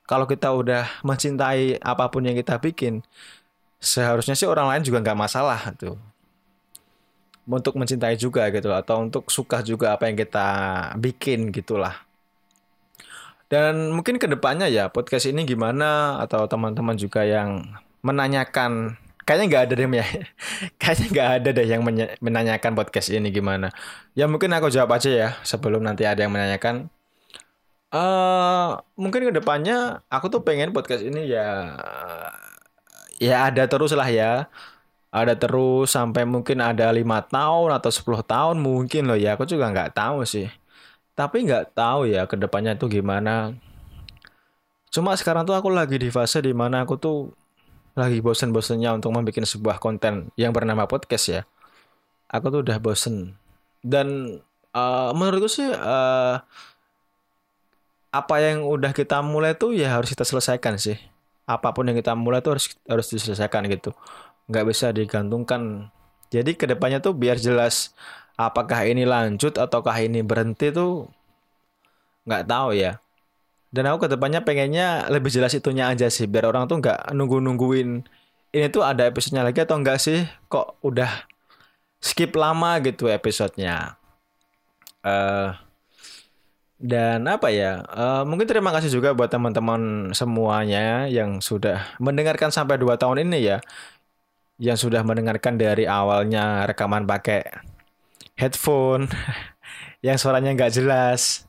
Kalau 0.09 0.25
kita 0.25 0.55
udah 0.55 0.89
mencintai 1.05 1.83
apa 1.83 2.09
pun 2.09 2.25
yang 2.25 2.39
kita 2.39 2.57
bikin, 2.63 3.05
seharusnya 3.83 4.33
sih 4.39 4.49
orang 4.49 4.71
lain 4.71 4.83
juga 4.87 5.03
nggak 5.05 5.19
masalah 5.19 5.61
tuh 5.77 5.99
untuk 7.47 7.79
mencintai 7.79 8.19
juga 8.19 8.51
gitu 8.51 8.75
atau 8.75 9.07
untuk 9.07 9.31
suka 9.31 9.63
juga 9.63 9.95
apa 9.95 10.11
yang 10.11 10.19
kita 10.19 10.49
bikin 10.99 11.55
gitulah 11.55 11.95
dan 13.47 13.95
mungkin 13.95 14.19
ke 14.19 14.27
depannya 14.27 14.67
ya 14.67 14.91
podcast 14.91 15.31
ini 15.31 15.47
gimana 15.47 16.19
atau 16.19 16.51
teman-teman 16.51 16.99
juga 16.99 17.23
yang 17.23 17.63
menanyakan 18.07 18.95
kayaknya 19.27 19.47
nggak 19.51 19.63
ada 19.67 19.75
deh 19.75 19.89
ya 19.91 20.07
kayaknya 20.81 21.07
nggak 21.11 21.31
ada 21.43 21.49
deh 21.51 21.67
yang 21.67 21.83
menanyakan 22.23 22.73
podcast 22.79 23.11
ini 23.11 23.35
gimana. 23.35 23.75
Ya 24.15 24.31
mungkin 24.31 24.55
aku 24.55 24.71
jawab 24.71 24.95
aja 24.95 25.11
ya 25.11 25.29
sebelum 25.43 25.83
nanti 25.83 26.07
ada 26.07 26.23
yang 26.23 26.31
menanyakan. 26.31 26.87
Uh, 27.91 28.83
mungkin 28.99 29.31
ke 29.31 29.33
depannya 29.35 30.03
aku 30.11 30.27
tuh 30.31 30.43
pengen 30.43 30.75
podcast 30.75 31.07
ini 31.07 31.31
ya 31.31 31.75
ya 33.19 33.51
ada 33.51 33.67
terus 33.67 33.91
lah 33.93 34.07
ya. 34.07 34.47
Ada 35.11 35.35
terus 35.35 35.97
sampai 35.97 36.29
mungkin 36.29 36.61
ada 36.61 36.93
lima 36.93 37.25
tahun 37.25 37.73
atau 37.73 37.89
10 37.89 38.21
tahun 38.27 38.57
mungkin 38.61 39.09
loh 39.11 39.19
ya. 39.19 39.35
Aku 39.35 39.49
juga 39.49 39.73
nggak 39.73 39.97
tahu 39.97 40.23
sih. 40.29 40.47
Tapi 41.17 41.49
nggak 41.49 41.73
tahu 41.73 42.07
ya 42.11 42.29
ke 42.29 42.37
depannya 42.37 42.77
tuh 42.77 42.93
gimana. 42.93 43.57
Cuma 44.93 45.17
sekarang 45.17 45.49
tuh 45.49 45.57
aku 45.57 45.73
lagi 45.73 45.97
di 45.97 46.13
fase 46.13 46.45
di 46.45 46.53
mana 46.53 46.85
aku 46.85 47.01
tuh 47.01 47.33
lagi 47.97 48.21
bosen-bosennya 48.21 48.93
untuk 48.93 49.09
membuat 49.17 49.49
sebuah 49.49 49.81
konten 49.81 50.29
yang 50.37 50.53
bernama 50.53 50.85
podcast 50.85 51.25
ya. 51.33 51.41
Aku 52.29 52.53
tuh 52.53 52.61
udah 52.61 52.77
bosen. 52.77 53.41
Dan 53.81 54.39
uh, 54.77 55.11
menurutku 55.17 55.49
sih 55.49 55.65
uh, 55.65 56.45
apa 58.13 58.35
yang 58.41 58.69
udah 58.69 58.93
kita 58.93 59.25
mulai 59.25 59.57
tuh 59.57 59.73
ya 59.73 59.97
harus 59.97 60.13
kita 60.13 60.29
selesaikan 60.29 60.77
sih. 60.77 61.01
Apa 61.49 61.73
pun 61.73 61.89
yang 61.89 61.97
kita 61.97 62.13
mulai 62.13 62.45
tuh 62.45 62.61
harus 62.61 62.77
harus 62.85 63.09
diselesaikan 63.09 63.65
gitu. 63.73 63.97
Nggak 64.53 64.65
bisa 64.69 64.93
digantungkan. 64.93 65.89
Jadi 66.29 66.53
ke 66.53 66.69
depannya 66.69 67.01
tuh 67.01 67.17
biar 67.17 67.41
jelas 67.41 67.97
apakah 68.37 68.85
ini 68.85 69.09
lanjut 69.09 69.57
ataukah 69.57 69.97
ini 70.05 70.21
berhenti 70.21 70.69
tuh 70.69 71.09
nggak 72.29 72.45
tahu 72.45 72.77
ya 72.77 73.01
dan 73.77 73.85
aku 73.93 74.09
ke 74.09 74.17
depannya 74.17 74.41
pengennya 74.41 75.13
lebih 75.13 75.29
jelas 75.29 75.53
itunya 75.53 75.93
aja 75.93 76.09
sih 76.09 76.25
biar 76.25 76.49
orang 76.49 76.65
tuh 76.65 76.81
nggak 76.81 77.13
nunggu 77.13 77.45
nungguin 77.45 78.09
ini 78.57 78.67
tuh 78.73 78.81
ada 78.81 79.05
episodenya 79.05 79.45
lagi 79.45 79.61
atau 79.61 79.77
enggak 79.77 80.01
sih 80.01 80.25
kok 80.49 80.81
udah 80.81 81.29
skip 82.01 82.33
lama 82.33 82.81
gitu 82.81 83.13
episodenya 83.13 84.01
uh, 85.05 85.53
dan 86.77 87.25
apa 87.25 87.49
ya, 87.49 87.81
uh, 87.89 88.23
mungkin 88.29 88.45
terima 88.45 88.69
kasih 88.69 88.93
juga 88.93 89.17
buat 89.17 89.33
teman-teman 89.33 90.13
semuanya 90.13 91.09
yang 91.09 91.41
sudah 91.41 91.97
mendengarkan 91.97 92.53
sampai 92.53 92.77
2 92.77 93.01
tahun 93.01 93.25
ini 93.25 93.39
ya. 93.41 93.59
Yang 94.61 94.89
sudah 94.89 95.01
mendengarkan 95.05 95.57
dari 95.57 95.89
awalnya 95.89 96.69
rekaman 96.69 97.09
pakai 97.09 97.49
headphone 98.37 99.09
yang 100.07 100.21
suaranya 100.21 100.53
nggak 100.53 100.73
jelas. 100.77 101.46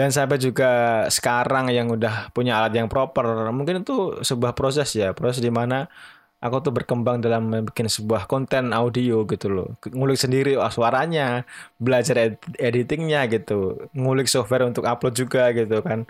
Dan 0.00 0.08
sampai 0.16 0.40
juga 0.40 1.04
sekarang 1.12 1.68
yang 1.68 1.92
udah 1.92 2.32
punya 2.32 2.56
alat 2.56 2.72
yang 2.72 2.88
proper 2.88 3.52
mungkin 3.52 3.84
itu 3.84 4.16
sebuah 4.24 4.56
proses 4.56 4.96
ya. 4.96 5.12
Proses 5.12 5.44
di 5.44 5.52
mana 5.52 5.92
aku 6.40 6.56
tuh 6.64 6.72
berkembang 6.72 7.20
dalam 7.20 7.68
bikin 7.68 7.84
sebuah 7.84 8.24
konten 8.24 8.72
audio 8.72 9.28
gitu 9.28 9.52
loh. 9.52 9.68
Ngulik 9.84 10.16
sendiri 10.16 10.56
oh, 10.56 10.72
suaranya 10.72 11.44
belajar 11.76 12.16
ed 12.16 12.40
editingnya 12.56 13.28
gitu. 13.28 13.76
Ngulik 13.92 14.24
software 14.24 14.64
untuk 14.64 14.88
upload 14.88 15.12
juga 15.12 15.52
gitu 15.52 15.84
kan. 15.84 16.08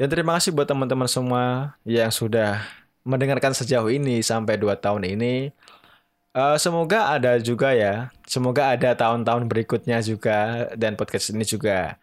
Dan 0.00 0.08
terima 0.08 0.40
kasih 0.40 0.56
buat 0.56 0.64
teman-teman 0.64 1.12
semua 1.12 1.76
yang 1.84 2.08
sudah 2.08 2.64
mendengarkan 3.04 3.52
sejauh 3.52 3.92
ini 3.92 4.24
sampai 4.24 4.56
dua 4.56 4.80
tahun 4.80 5.04
ini. 5.12 5.52
Uh, 6.32 6.56
semoga 6.56 7.12
ada 7.12 7.36
juga 7.36 7.76
ya. 7.76 8.08
Semoga 8.24 8.72
ada 8.72 8.96
tahun-tahun 8.96 9.44
berikutnya 9.44 10.00
juga 10.00 10.72
dan 10.72 10.96
podcast 10.96 11.36
ini 11.36 11.44
juga 11.44 12.00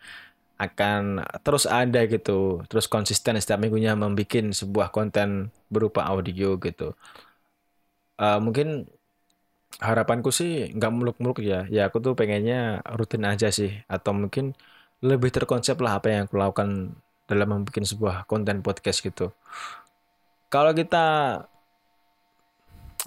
akan 0.55 1.25
terus 1.43 1.67
ada 1.67 2.07
gitu, 2.07 2.63
terus 2.71 2.87
konsisten 2.87 3.35
setiap 3.35 3.59
minggunya 3.59 3.91
membuat 3.93 4.55
sebuah 4.55 4.87
konten 4.95 5.51
berupa 5.67 6.07
audio 6.07 6.55
gitu. 6.59 6.95
Uh, 8.15 8.39
mungkin 8.39 8.87
harapanku 9.83 10.31
sih 10.31 10.71
nggak 10.71 10.91
muluk-muluk 10.95 11.43
ya. 11.43 11.67
Ya 11.67 11.91
aku 11.91 11.99
tuh 11.99 12.15
pengennya 12.15 12.79
rutin 12.95 13.27
aja 13.27 13.51
sih, 13.51 13.83
atau 13.91 14.15
mungkin 14.15 14.55
lebih 15.03 15.29
terkonsep 15.35 15.75
lah 15.83 15.99
apa 15.99 16.07
yang 16.07 16.21
aku 16.25 16.39
lakukan 16.39 16.95
dalam 17.27 17.47
membuat 17.51 17.83
sebuah 17.83 18.15
konten 18.29 18.63
podcast 18.63 19.03
gitu. 19.03 19.35
Kalau 20.47 20.71
kita 20.71 21.05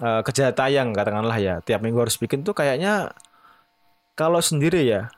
uh, 0.05 0.21
kerja 0.21 0.53
tayang 0.53 0.93
katakanlah 0.93 1.39
ya 1.41 1.55
tiap 1.65 1.81
minggu 1.81 1.97
harus 1.97 2.19
bikin 2.21 2.45
tuh 2.45 2.53
kayaknya 2.53 3.09
kalau 4.13 4.37
sendiri 4.37 4.85
ya 4.85 5.09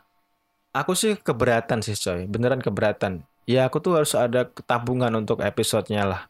aku 0.71 0.91
sih 0.95 1.19
keberatan 1.19 1.83
sih 1.83 1.95
coy 1.95 2.27
beneran 2.27 2.63
keberatan 2.63 3.23
ya 3.47 3.67
aku 3.67 3.83
tuh 3.83 4.01
harus 4.01 4.13
ada 4.15 4.47
tabungan 4.67 5.11
untuk 5.15 5.43
episodenya 5.43 6.03
lah 6.07 6.21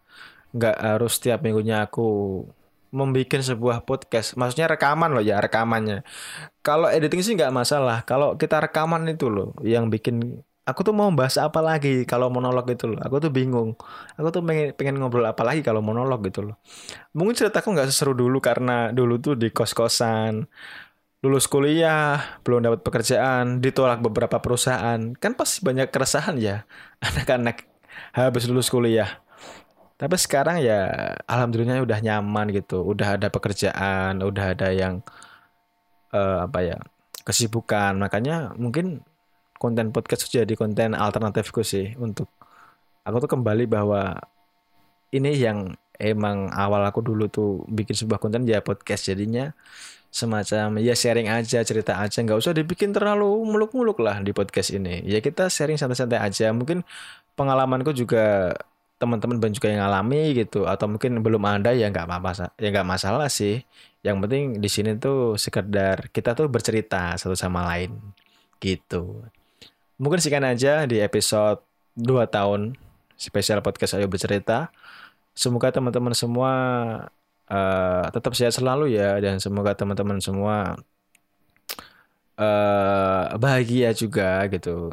nggak 0.52 0.78
harus 0.78 1.18
tiap 1.22 1.46
minggunya 1.46 1.86
aku 1.88 2.44
membuat 2.92 3.40
sebuah 3.40 3.88
podcast 3.88 4.36
maksudnya 4.36 4.68
rekaman 4.68 5.16
loh 5.16 5.24
ya 5.24 5.40
rekamannya 5.40 6.04
kalau 6.60 6.92
editing 6.92 7.24
sih 7.24 7.34
nggak 7.40 7.56
masalah 7.56 8.04
kalau 8.04 8.36
kita 8.36 8.60
rekaman 8.60 9.08
itu 9.08 9.32
loh 9.32 9.56
yang 9.64 9.88
bikin 9.88 10.44
aku 10.62 10.82
tuh 10.86 10.94
mau 10.94 11.10
bahas 11.12 11.36
apa 11.42 11.60
lagi 11.60 12.06
kalau 12.06 12.30
monolog 12.30 12.66
gitu 12.70 12.94
loh. 12.94 13.00
Aku 13.02 13.18
tuh 13.18 13.34
bingung. 13.34 13.76
Aku 14.18 14.30
tuh 14.30 14.42
pengen, 14.46 14.72
pengen 14.78 14.96
ngobrol 15.02 15.26
apa 15.26 15.42
lagi 15.42 15.62
kalau 15.66 15.82
monolog 15.82 16.22
gitu 16.26 16.46
loh. 16.46 16.56
Mungkin 17.18 17.34
ceritaku 17.38 17.74
nggak 17.74 17.90
seseru 17.90 18.14
dulu 18.14 18.38
karena 18.40 18.94
dulu 18.94 19.18
tuh 19.18 19.34
di 19.36 19.50
kos-kosan. 19.50 20.46
Lulus 21.22 21.46
kuliah, 21.46 22.42
belum 22.42 22.66
dapat 22.66 22.82
pekerjaan, 22.82 23.62
ditolak 23.62 24.02
beberapa 24.02 24.42
perusahaan. 24.42 24.98
Kan 25.22 25.38
pasti 25.38 25.62
banyak 25.62 25.94
keresahan 25.94 26.42
ya 26.42 26.66
anak-anak 27.08 27.70
habis 28.18 28.50
lulus 28.50 28.74
kuliah. 28.74 29.22
Tapi 30.02 30.18
sekarang 30.18 30.66
ya 30.66 31.14
alhamdulillah 31.30 31.86
udah 31.86 32.02
nyaman 32.02 32.50
gitu. 32.50 32.82
Udah 32.82 33.22
ada 33.22 33.30
pekerjaan, 33.30 34.18
udah 34.18 34.58
ada 34.58 34.74
yang 34.74 35.06
uh, 36.10 36.50
apa 36.50 36.60
ya 36.66 36.78
kesibukan. 37.22 38.02
Makanya 38.02 38.58
mungkin 38.58 39.06
konten 39.62 39.94
podcast 39.94 40.26
jadi 40.26 40.58
konten 40.58 40.98
alternatifku 40.98 41.62
sih 41.62 41.94
untuk 42.02 42.34
aku 43.06 43.22
tuh 43.22 43.30
kembali 43.38 43.70
bahwa 43.70 44.18
ini 45.14 45.38
yang 45.38 45.78
emang 46.02 46.50
awal 46.50 46.82
aku 46.90 47.06
dulu 47.06 47.30
tuh 47.30 47.62
bikin 47.70 47.94
sebuah 47.94 48.18
konten 48.18 48.42
ya 48.50 48.66
podcast 48.66 49.06
jadinya. 49.06 49.54
Semacam 50.12 50.82
ya 50.84 50.92
sharing 50.98 51.32
aja 51.32 51.64
cerita 51.64 51.96
aja. 52.02 52.20
Nggak 52.20 52.42
usah 52.42 52.52
dibikin 52.52 52.92
terlalu 52.92 53.46
muluk-muluk 53.48 54.02
lah 54.04 54.20
di 54.20 54.34
podcast 54.36 54.74
ini. 54.76 55.06
Ya 55.08 55.24
kita 55.24 55.48
sharing 55.48 55.80
santai-santai 55.80 56.20
aja. 56.20 56.52
Mungkin 56.52 56.84
pengalamanku 57.38 57.96
juga 57.96 58.58
teman-teman 59.00 59.40
banyak 59.40 59.56
juga 59.56 59.72
yang 59.72 59.88
alami 59.88 60.36
gitu. 60.36 60.68
Atau 60.68 60.92
mungkin 60.92 61.22
belum 61.24 61.42
ada 61.48 61.72
ya 61.72 61.88
nggak 61.88 62.10
apa-apa 62.10 62.52
ya 62.60 62.68
nggak 62.74 62.88
masalah 62.90 63.32
sih. 63.32 63.64
Yang 64.04 64.18
penting 64.28 64.44
di 64.60 64.70
sini 64.70 64.92
tuh 65.00 65.38
sekedar 65.40 66.12
kita 66.12 66.34
tuh 66.36 66.52
bercerita 66.52 67.16
satu 67.16 67.38
sama 67.38 67.64
lain 67.72 67.96
gitu. 68.60 69.24
Mungkin 70.02 70.20
sekian 70.20 70.44
aja 70.44 70.90
di 70.90 70.98
episode 70.98 71.62
2 71.96 72.26
tahun 72.28 72.74
spesial 73.22 73.62
podcast 73.62 73.98
Ayo 73.98 74.10
Bercerita. 74.10 74.74
Semoga 75.32 75.72
teman-teman 75.72 76.12
semua 76.16 76.52
uh, 77.48 78.06
tetap 78.12 78.34
sehat 78.36 78.56
selalu 78.56 78.96
ya 78.96 79.20
dan 79.20 79.40
semoga 79.40 79.76
teman-teman 79.76 80.20
semua 80.20 80.76
uh, 82.40 83.24
bahagia 83.36 83.92
juga 83.96 84.48
gitu. 84.52 84.92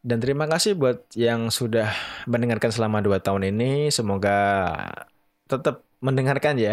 Dan 0.00 0.16
terima 0.16 0.48
kasih 0.48 0.80
buat 0.80 1.04
yang 1.12 1.52
sudah 1.52 1.92
mendengarkan 2.24 2.72
selama 2.72 3.04
2 3.04 3.20
tahun 3.20 3.52
ini. 3.52 3.92
Semoga 3.92 4.38
tetap 5.44 5.84
mendengarkan 6.00 6.56
ya. 6.56 6.72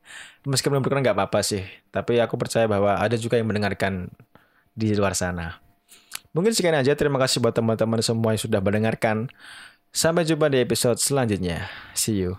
Meskipun 0.50 0.78
berkurang 0.78 1.02
nggak 1.02 1.18
apa-apa 1.18 1.42
sih. 1.42 1.66
Tapi 1.90 2.22
aku 2.22 2.38
percaya 2.38 2.70
bahwa 2.70 2.94
ada 2.94 3.18
juga 3.18 3.34
yang 3.34 3.50
mendengarkan 3.50 4.14
di 4.78 4.94
luar 4.94 5.18
sana. 5.18 5.58
Mungkin 6.30 6.54
sekian 6.54 6.78
aja. 6.78 6.94
Terima 6.94 7.18
kasih 7.18 7.42
buat 7.42 7.58
teman-teman 7.58 7.98
semua 7.98 8.30
yang 8.30 8.42
sudah 8.46 8.62
mendengarkan. 8.62 9.26
Sampai 9.92 10.28
jumpa 10.28 10.52
di 10.52 10.60
episode 10.60 11.00
selanjutnya. 11.00 11.66
See 11.96 12.20
you. 12.20 12.36